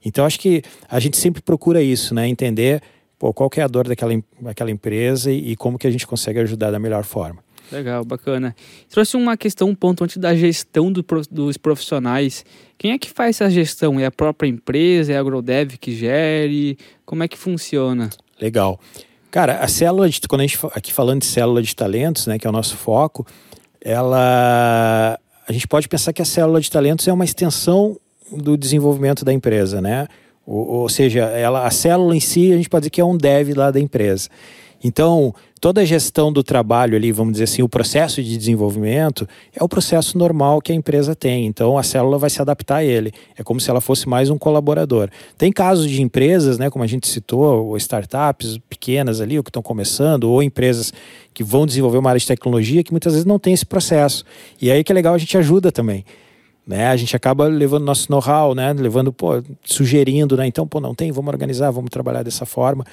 [0.05, 2.29] Então acho que a gente sempre procura isso, né?
[2.29, 2.83] Entender
[3.19, 6.39] pô, qual é a dor daquela, daquela empresa e, e como que a gente consegue
[6.41, 7.44] ajudar da melhor forma.
[7.73, 8.55] Legal, bacana.
[8.91, 12.45] Trouxe uma questão, um ponto antes da gestão do, dos profissionais.
[12.79, 13.99] Quem é que faz essa gestão?
[13.99, 15.13] É a própria empresa?
[15.13, 16.79] É a AgroDev que gere?
[17.05, 18.11] Como é que funciona?
[18.41, 18.79] Legal.
[19.31, 22.47] Cara, a célula, de, quando a gente aqui falando de célula de talentos, né, que
[22.47, 23.27] é o nosso foco,
[23.81, 27.99] ela a gente pode pensar que a célula de talentos é uma extensão
[28.33, 30.07] do desenvolvimento da empresa, né?
[30.47, 33.17] Ou, ou seja, ela, a célula em si a gente pode dizer que é um
[33.17, 34.29] dev lá da empresa.
[34.83, 35.35] Então,
[35.65, 39.67] toda a gestão do trabalho ali, vamos dizer assim, o processo de desenvolvimento é o
[39.67, 41.47] processo normal que a empresa tem.
[41.47, 43.11] Então, a célula vai se adaptar a ele.
[43.35, 45.09] É como se ela fosse mais um colaborador.
[45.39, 49.49] Tem casos de empresas, né, como a gente citou, ou startups pequenas ali, ou que
[49.49, 50.93] estão começando, ou empresas
[51.33, 54.23] que vão desenvolver uma área de tecnologia que muitas vezes não tem esse processo.
[54.61, 56.05] E aí que é legal, a gente ajuda também.
[56.67, 56.89] Né?
[56.89, 58.71] A gente acaba levando nosso know-how, né?
[58.75, 60.47] levando, pô, sugerindo, né?
[60.47, 62.85] então, pô, não tem, vamos organizar, vamos trabalhar dessa forma.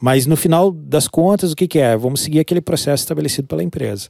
[0.00, 1.96] Mas no final das contas, o que, que é?
[1.96, 4.08] Vamos seguir aquele processo estabelecido pela empresa.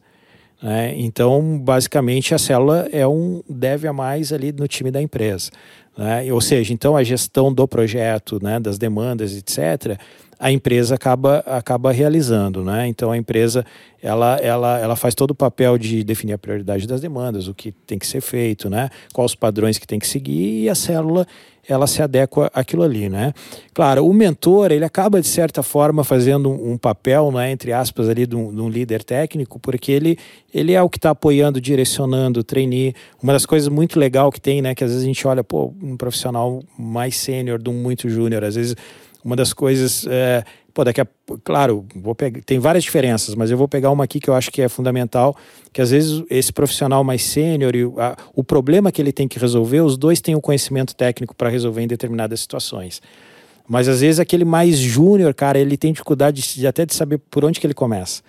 [0.62, 0.94] Né?
[0.96, 5.50] Então, basicamente, a célula é um deve a mais ali no time da empresa.
[5.96, 6.32] Né?
[6.32, 9.98] Ou seja, então a gestão do projeto, né, das demandas, etc.,
[10.38, 12.86] a empresa acaba, acaba realizando, né?
[12.86, 13.64] Então a empresa
[14.02, 17.72] ela, ela, ela faz todo o papel de definir a prioridade das demandas, o que
[17.72, 18.90] tem que ser feito, né?
[19.12, 21.26] Quais os padrões que tem que seguir e a célula
[21.68, 23.32] ela se adequa àquilo ali, né?
[23.74, 28.24] Claro, o mentor ele acaba de certa forma fazendo um, papel, né, entre aspas ali
[28.24, 30.16] de um, de um, líder técnico, porque ele
[30.54, 32.94] ele é o que está apoiando, direcionando, trainee.
[33.20, 35.74] Uma das coisas muito legal que tem, né, que às vezes a gente olha, pô,
[35.82, 38.76] um profissional mais sênior de um muito júnior, às vezes
[39.26, 40.06] uma das coisas.
[40.08, 41.06] É, pô, daqui a.
[41.42, 44.50] Claro, vou pegar, tem várias diferenças, mas eu vou pegar uma aqui que eu acho
[44.50, 45.36] que é fundamental:
[45.72, 49.80] que às vezes esse profissional mais sênior e o problema que ele tem que resolver,
[49.80, 53.02] os dois têm o conhecimento técnico para resolver em determinadas situações.
[53.68, 57.44] Mas às vezes aquele mais júnior, cara, ele tem dificuldade de, até de saber por
[57.44, 58.22] onde que ele começa.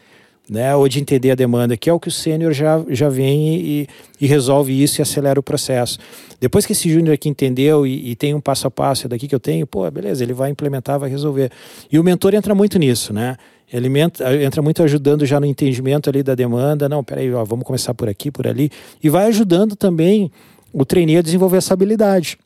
[0.50, 3.58] Né, ou de entender a demanda, que é o que o sênior já, já vem
[3.58, 3.88] e,
[4.22, 6.00] e, resolve isso e acelera o processo.
[6.40, 9.28] Depois que esse júnior aqui entendeu e, e, tem um passo a passo, é daqui
[9.28, 11.52] que eu tenho, pô, beleza, ele vai implementar, vai resolver.
[11.92, 13.36] E o mentor entra muito nisso, né?
[13.72, 13.90] Ele
[14.42, 16.88] entra muito ajudando já no entendimento ali da demanda.
[16.88, 18.72] Não, peraí, ó, vamos começar por aqui, por ali.
[19.04, 20.32] E vai ajudando também
[20.72, 22.38] o trainee a desenvolver essa habilidade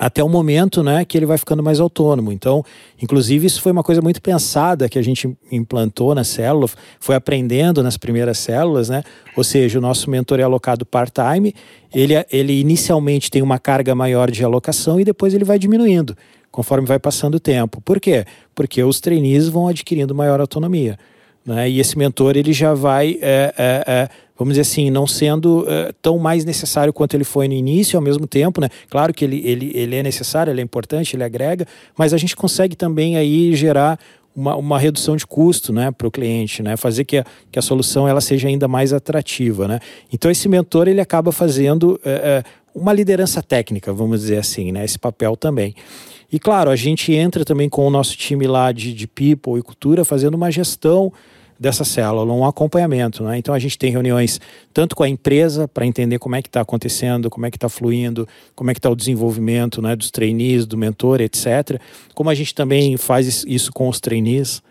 [0.00, 2.32] até o momento né, que ele vai ficando mais autônomo.
[2.32, 2.64] Então,
[3.02, 6.66] inclusive, isso foi uma coisa muito pensada que a gente implantou na célula,
[6.98, 9.02] foi aprendendo nas primeiras células, né?
[9.36, 11.54] Ou seja, o nosso mentor é alocado part-time,
[11.94, 16.16] ele, ele inicialmente tem uma carga maior de alocação e depois ele vai diminuindo
[16.50, 17.80] conforme vai passando o tempo.
[17.82, 18.24] Por quê?
[18.54, 20.98] Porque os trainees vão adquirindo maior autonomia.
[21.44, 21.70] Né?
[21.70, 24.08] E esse mentor ele já vai, é, é, é,
[24.40, 28.02] vamos dizer assim, não sendo é, tão mais necessário quanto ele foi no início, ao
[28.02, 28.70] mesmo tempo, né?
[28.88, 32.34] Claro que ele, ele, ele é necessário, ele é importante, ele agrega, mas a gente
[32.34, 33.98] consegue também aí gerar
[34.34, 37.62] uma, uma redução de custo né, para o cliente, né, fazer que a, que a
[37.62, 39.68] solução ela seja ainda mais atrativa.
[39.68, 39.78] Né?
[40.10, 42.42] Então esse mentor ele acaba fazendo é, é,
[42.74, 45.74] uma liderança técnica, vamos dizer assim, né, esse papel também.
[46.32, 49.62] E claro, a gente entra também com o nosso time lá de, de people e
[49.62, 51.12] cultura fazendo uma gestão
[51.60, 53.22] dessa célula, um acompanhamento.
[53.22, 53.36] Né?
[53.36, 54.40] Então a gente tem reuniões
[54.72, 57.68] tanto com a empresa para entender como é que está acontecendo, como é que está
[57.68, 61.78] fluindo, como é que está o desenvolvimento né, dos trainees, do mentor, etc.
[62.14, 64.62] Como a gente também faz isso com os trainees,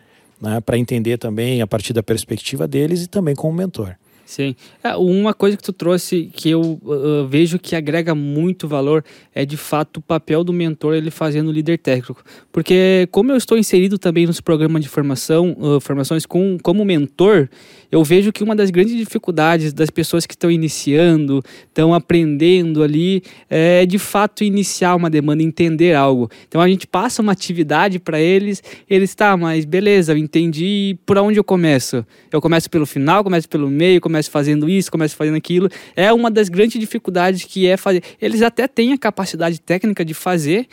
[0.42, 3.96] né, para entender também a partir da perspectiva deles e também com o mentor.
[4.30, 4.56] Sim.
[4.84, 9.04] É, uma coisa que tu trouxe que eu uh, vejo que agrega muito valor
[9.34, 12.24] é de fato o papel do mentor ele fazendo líder técnico.
[12.52, 17.50] Porque como eu estou inserido também nos programas de formação, uh, formações com, como mentor,
[17.92, 23.24] eu vejo que uma das grandes dificuldades das pessoas que estão iniciando, estão aprendendo ali,
[23.50, 26.30] é de fato iniciar uma demanda, entender algo.
[26.48, 31.18] Então a gente passa uma atividade para eles, eles, tá, mas beleza, eu entendi, por
[31.18, 32.06] onde eu começo?
[32.32, 35.70] Eu começo pelo final, começo pelo meio, começo comece fazendo isso, comece fazendo aquilo.
[35.96, 38.04] É uma das grandes dificuldades que é fazer.
[38.22, 40.68] Eles até têm a capacidade técnica de fazer,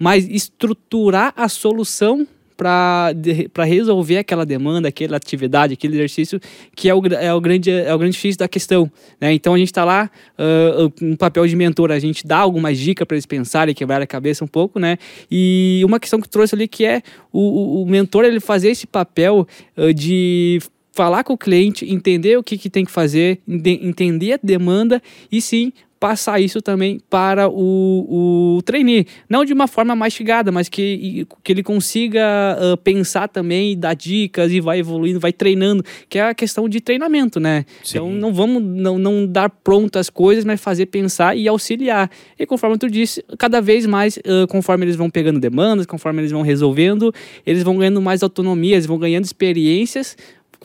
[0.00, 2.26] mas estruturar a solução
[2.56, 6.40] para resolver aquela demanda, aquela atividade, aquele exercício,
[6.74, 8.90] que é o, é o, grande, é o grande difícil da questão.
[9.20, 9.32] Né?
[9.32, 13.06] Então a gente está lá, uh, um papel de mentor, a gente dá algumas dicas
[13.06, 14.98] para eles pensarem, quebrar a cabeça um pouco, né?
[15.30, 17.00] E uma questão que trouxe ali que é
[17.32, 19.46] o, o mentor ele fazer esse papel
[19.76, 20.60] uh, de
[20.98, 25.40] falar com o cliente, entender o que, que tem que fazer, entender a demanda e
[25.40, 29.06] sim passar isso também para o, o trainee.
[29.28, 34.52] Não de uma forma mastigada, mas que, que ele consiga uh, pensar também, dar dicas
[34.52, 37.64] e vai evoluindo, vai treinando, que é a questão de treinamento, né?
[37.82, 37.98] Sim.
[37.98, 42.10] Então não vamos não, não dar prontas coisas, mas fazer pensar e auxiliar.
[42.38, 46.30] E conforme tu disse, cada vez mais, uh, conforme eles vão pegando demandas, conforme eles
[46.30, 47.12] vão resolvendo,
[47.44, 50.16] eles vão ganhando mais autonomia, eles vão ganhando experiências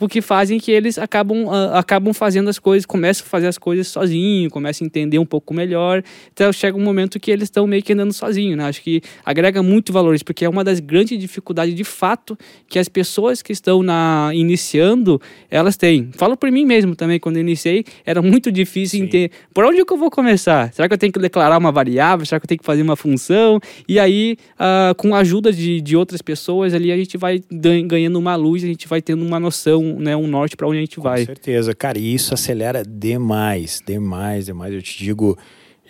[0.06, 3.58] o que fazem que eles acabam, uh, acabam fazendo as coisas, começam a fazer as
[3.58, 6.04] coisas sozinho, começam a entender um pouco melhor.
[6.32, 8.66] Então chega um momento que eles estão meio que andando sozinhos, né?
[8.66, 12.38] Acho que agrega muito valor isso, porque é uma das grandes dificuldades de fato
[12.68, 16.10] que as pessoas que estão na iniciando, elas têm.
[16.14, 19.06] Falo por mim mesmo também, quando eu iniciei, era muito difícil Sim.
[19.06, 20.74] entender por onde que eu vou começar?
[20.74, 22.26] Será que eu tenho que declarar uma variável?
[22.26, 23.60] Será que eu tenho que fazer uma função?
[23.88, 27.41] E aí, uh, com a ajuda de, de outras pessoas ali, a gente vai
[27.88, 30.77] ganhando uma luz, a gente vai tendo uma noção um, né, um norte para onde
[30.77, 31.19] a gente vai.
[31.21, 34.73] Com certeza, cara, e isso acelera demais, demais, demais.
[34.73, 35.37] Eu te digo,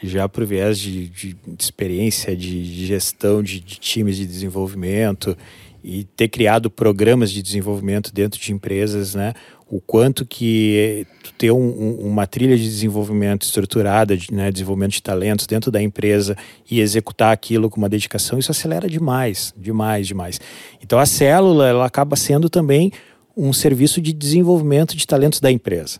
[0.01, 5.37] já por viés de, de, de experiência, de, de gestão de, de, times de desenvolvimento
[5.83, 9.33] e ter criado programas de desenvolvimento dentro de empresas, né?
[9.69, 11.05] O quanto que
[11.37, 15.81] ter um, um, uma trilha de desenvolvimento estruturada, de, né, desenvolvimento de talentos dentro da
[15.81, 16.37] empresa
[16.69, 20.39] e executar aquilo com uma dedicação, isso acelera demais, demais, demais.
[20.81, 22.91] Então a célula ela acaba sendo também
[23.35, 25.99] um serviço de desenvolvimento de talentos da empresa.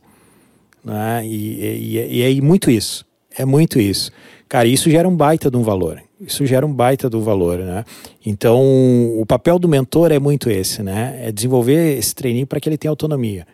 [0.83, 1.25] Né?
[1.25, 3.05] E, e, e, é muito isso.
[3.35, 4.11] É muito isso.
[4.47, 6.01] Cara, isso gera um baita de um valor.
[6.21, 7.83] Isso gera um baita do valor, né?
[8.25, 8.61] Então,
[9.19, 11.19] o papel do mentor é muito esse, né?
[11.21, 13.45] É desenvolver esse treininho para que ele tenha autonomia.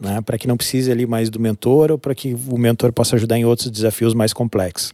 [0.00, 0.20] Né?
[0.22, 3.36] Para que não precise ali mais do mentor ou para que o mentor possa ajudar
[3.36, 4.92] em outros desafios mais complexos.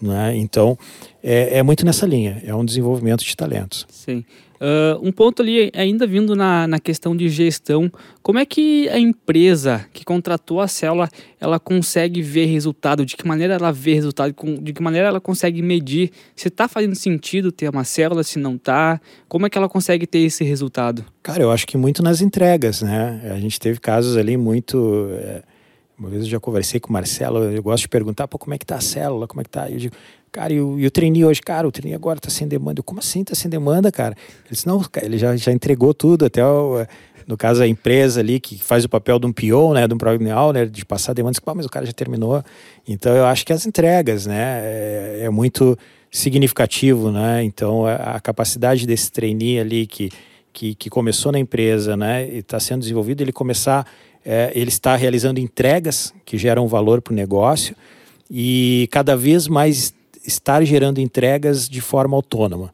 [0.00, 0.36] Né?
[0.36, 0.78] Então,
[1.22, 2.42] é, é muito nessa linha.
[2.44, 3.86] É um desenvolvimento de talentos.
[3.90, 4.24] Sim.
[4.56, 7.90] Uh, um ponto ali, ainda vindo na, na questão de gestão,
[8.22, 11.08] como é que a empresa que contratou a célula,
[11.40, 13.04] ela consegue ver resultado?
[13.04, 14.34] De que maneira ela vê resultado?
[14.60, 18.54] De que maneira ela consegue medir se está fazendo sentido ter uma célula, se não
[18.54, 19.00] está?
[19.28, 21.04] Como é que ela consegue ter esse resultado?
[21.22, 23.30] Cara, eu acho que muito nas entregas, né?
[23.32, 25.08] A gente teve casos ali muito...
[25.12, 25.42] É...
[25.98, 28.58] Uma vez eu já conversei com o Marcelo, eu gosto de perguntar, pô, como é
[28.58, 29.70] que tá a célula, como é que tá?
[29.70, 29.96] Eu digo,
[30.36, 32.80] Cara, e o, e o trainee hoje, cara, o trainee agora tá sem demanda.
[32.80, 34.14] Eu, como assim tá sem demanda, cara?
[34.44, 36.84] Ele disse, não, ele já, já entregou tudo, até o,
[37.26, 39.96] no caso a empresa ali que faz o papel de um PO, né, de um
[39.96, 40.22] Product
[40.52, 42.44] né, de passar demandas, mas o cara já terminou.
[42.86, 45.74] Então eu acho que as entregas, né, é, é muito
[46.10, 47.42] significativo, né?
[47.42, 50.10] Então a, a capacidade desse trainee ali que,
[50.52, 53.86] que, que começou na empresa, né, e está sendo desenvolvido, ele começar,
[54.22, 57.74] é, ele está realizando entregas que geram valor para o negócio
[58.30, 59.94] e cada vez mais
[60.26, 62.72] estar gerando entregas de forma autônoma.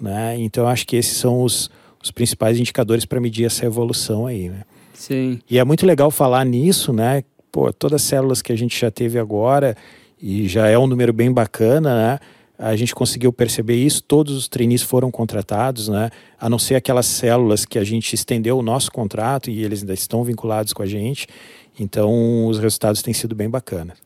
[0.00, 0.36] Né?
[0.38, 1.70] Então, acho que esses são os,
[2.02, 4.48] os principais indicadores para medir essa evolução aí.
[4.48, 4.62] Né?
[4.94, 5.38] Sim.
[5.48, 7.22] E é muito legal falar nisso, né?
[7.50, 9.76] Pô, todas as células que a gente já teve agora,
[10.20, 12.18] e já é um número bem bacana, né?
[12.58, 16.10] A gente conseguiu perceber isso, todos os trainees foram contratados, né?
[16.40, 19.94] A não ser aquelas células que a gente estendeu o nosso contrato e eles ainda
[19.94, 21.26] estão vinculados com a gente.
[21.80, 23.96] Então, os resultados têm sido bem bacanas.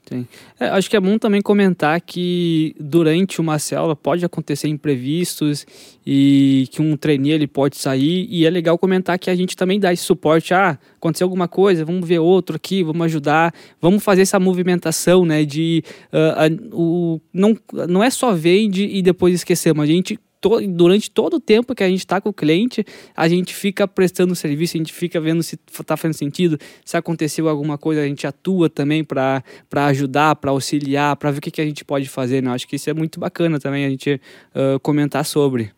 [0.60, 5.66] É, acho que é bom também comentar que durante uma célula pode acontecer imprevistos
[6.06, 9.80] e que um trainee ele pode sair e é legal comentar que a gente também
[9.80, 10.52] dá esse suporte.
[10.52, 15.44] Ah, aconteceu alguma coisa, vamos ver outro aqui, vamos ajudar, vamos fazer essa movimentação, né?
[15.44, 17.56] De uh, uh, o, não,
[17.88, 21.82] não é só vende e depois esquecemos, a gente to, durante todo o tempo que
[21.82, 22.84] a gente está com o cliente,
[23.16, 27.48] a gente fica prestando serviço, a gente fica vendo se está fazendo sentido, se aconteceu
[27.48, 29.42] alguma coisa, a gente atua também para
[29.86, 32.42] ajudar, para auxiliar, para ver o que, que a gente pode fazer.
[32.42, 32.50] Né?
[32.50, 34.20] Acho que isso é muito bacana também a gente
[34.54, 35.70] uh, comentar sobre.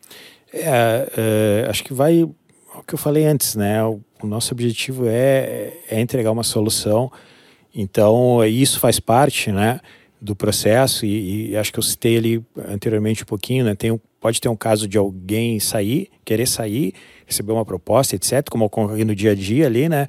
[0.51, 3.81] É, é, acho que vai o que eu falei antes, né?
[3.85, 7.09] O, o nosso objetivo é, é entregar uma solução.
[7.73, 9.79] Então, isso faz parte, né?
[10.25, 13.75] do processo e, e, acho que eu citei ali anteriormente um pouquinho, né?
[13.75, 16.95] Tem, pode ter um caso de alguém sair, querer sair,
[17.27, 20.07] receber uma proposta, etc., como ocorre no dia a dia ali, né?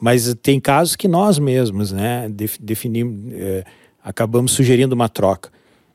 [0.00, 3.64] Mas tem casos que nós mesmos, né, definimos, é,
[4.02, 5.50] acabamos sugerindo uma troca,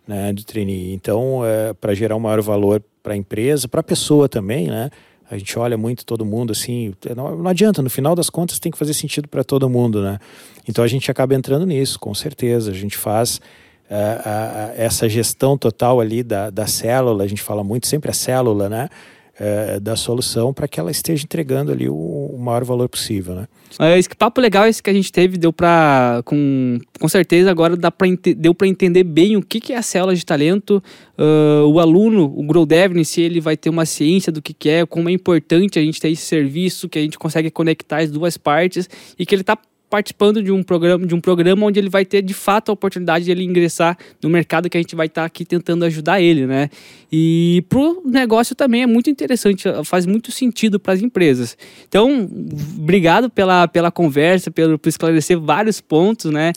[0.07, 0.93] né, de trainee.
[0.93, 4.91] Então, é, para gerar um maior valor para a empresa, para a pessoa também, né?
[5.31, 8.71] A gente olha muito todo mundo assim, não, não adianta, no final das contas tem
[8.71, 10.19] que fazer sentido para todo mundo, né?
[10.69, 12.69] Então a gente acaba entrando nisso, com certeza.
[12.69, 13.41] A gente faz
[13.89, 18.69] uh, essa gestão total ali da, da célula, a gente fala muito sempre a célula,
[18.69, 18.89] né?
[19.33, 23.47] Uh, da solução para que ela esteja entregando ali o, maior valor possível, né?
[23.79, 27.75] É, esse papo legal esse que a gente teve deu para com, com certeza agora
[27.75, 28.07] dá pra,
[28.37, 30.83] deu para entender bem o que, que é a célula de talento,
[31.17, 34.69] uh, o aluno, o Grow Dev, se ele vai ter uma ciência do que, que
[34.69, 38.11] é, como é importante a gente ter esse serviço, que a gente consegue conectar as
[38.11, 39.57] duas partes e que ele está
[39.93, 43.25] participando de um programa, de um programa onde ele vai ter de fato a oportunidade
[43.25, 46.47] de ele ingressar no mercado que a gente vai estar tá aqui tentando ajudar ele,
[46.47, 46.71] né?
[47.11, 51.55] E pro negócio também é muito interessante, faz muito sentido para as empresas.
[51.87, 52.27] Então,
[52.75, 56.53] obrigado pela, pela conversa, pelo, por esclarecer vários pontos, né?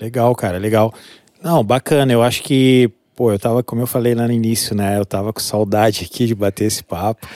[0.00, 0.94] Legal, cara, legal.
[1.44, 2.10] Não, bacana.
[2.10, 4.98] Eu acho que, pô, eu tava, como eu falei lá no início, né?
[4.98, 7.28] Eu tava com saudade aqui de bater esse papo.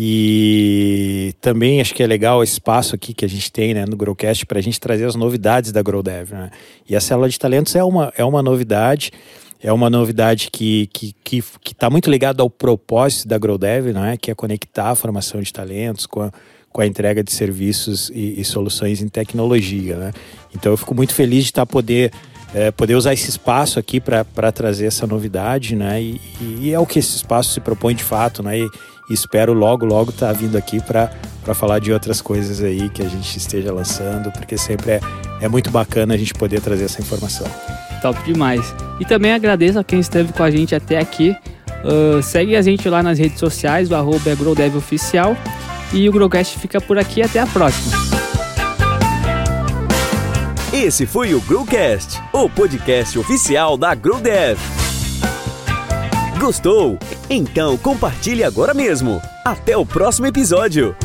[0.00, 3.96] E também acho que é legal esse espaço aqui que a gente tem né, no
[3.96, 6.34] Growcast para a gente trazer as novidades da GrowDev.
[6.34, 6.50] Né?
[6.88, 9.10] E a célula de talentos é uma, é uma novidade,
[9.60, 13.92] é uma novidade que está que, que, que tá muito ligada ao propósito da GrowDev,
[13.92, 16.32] né, que é conectar a formação de talentos com a,
[16.70, 19.96] com a entrega de serviços e, e soluções em tecnologia.
[19.96, 20.12] Né?
[20.54, 22.12] Então eu fico muito feliz de estar tá poder
[22.54, 26.00] é, poder usar esse espaço aqui para trazer essa novidade, né?
[26.00, 28.60] E, e, é o que esse espaço se propõe de fato, né?
[28.60, 28.70] E,
[29.08, 31.10] e espero logo, logo estar tá vindo aqui para
[31.54, 35.00] falar de outras coisas aí que a gente esteja lançando, porque sempre é,
[35.40, 37.46] é muito bacana a gente poder trazer essa informação.
[38.02, 38.74] Top demais.
[39.00, 41.36] E também agradeço a quem esteve com a gente até aqui.
[41.84, 45.36] Uh, segue a gente lá nas redes sociais, o arroba é Oficial.
[45.92, 47.22] E o Growcast fica por aqui.
[47.22, 47.96] Até a próxima.
[50.72, 54.58] Esse foi o Growcast, o podcast oficial da GrowDev.
[56.38, 56.98] Gostou?
[57.28, 59.20] Então compartilhe agora mesmo.
[59.44, 60.96] Até o próximo episódio.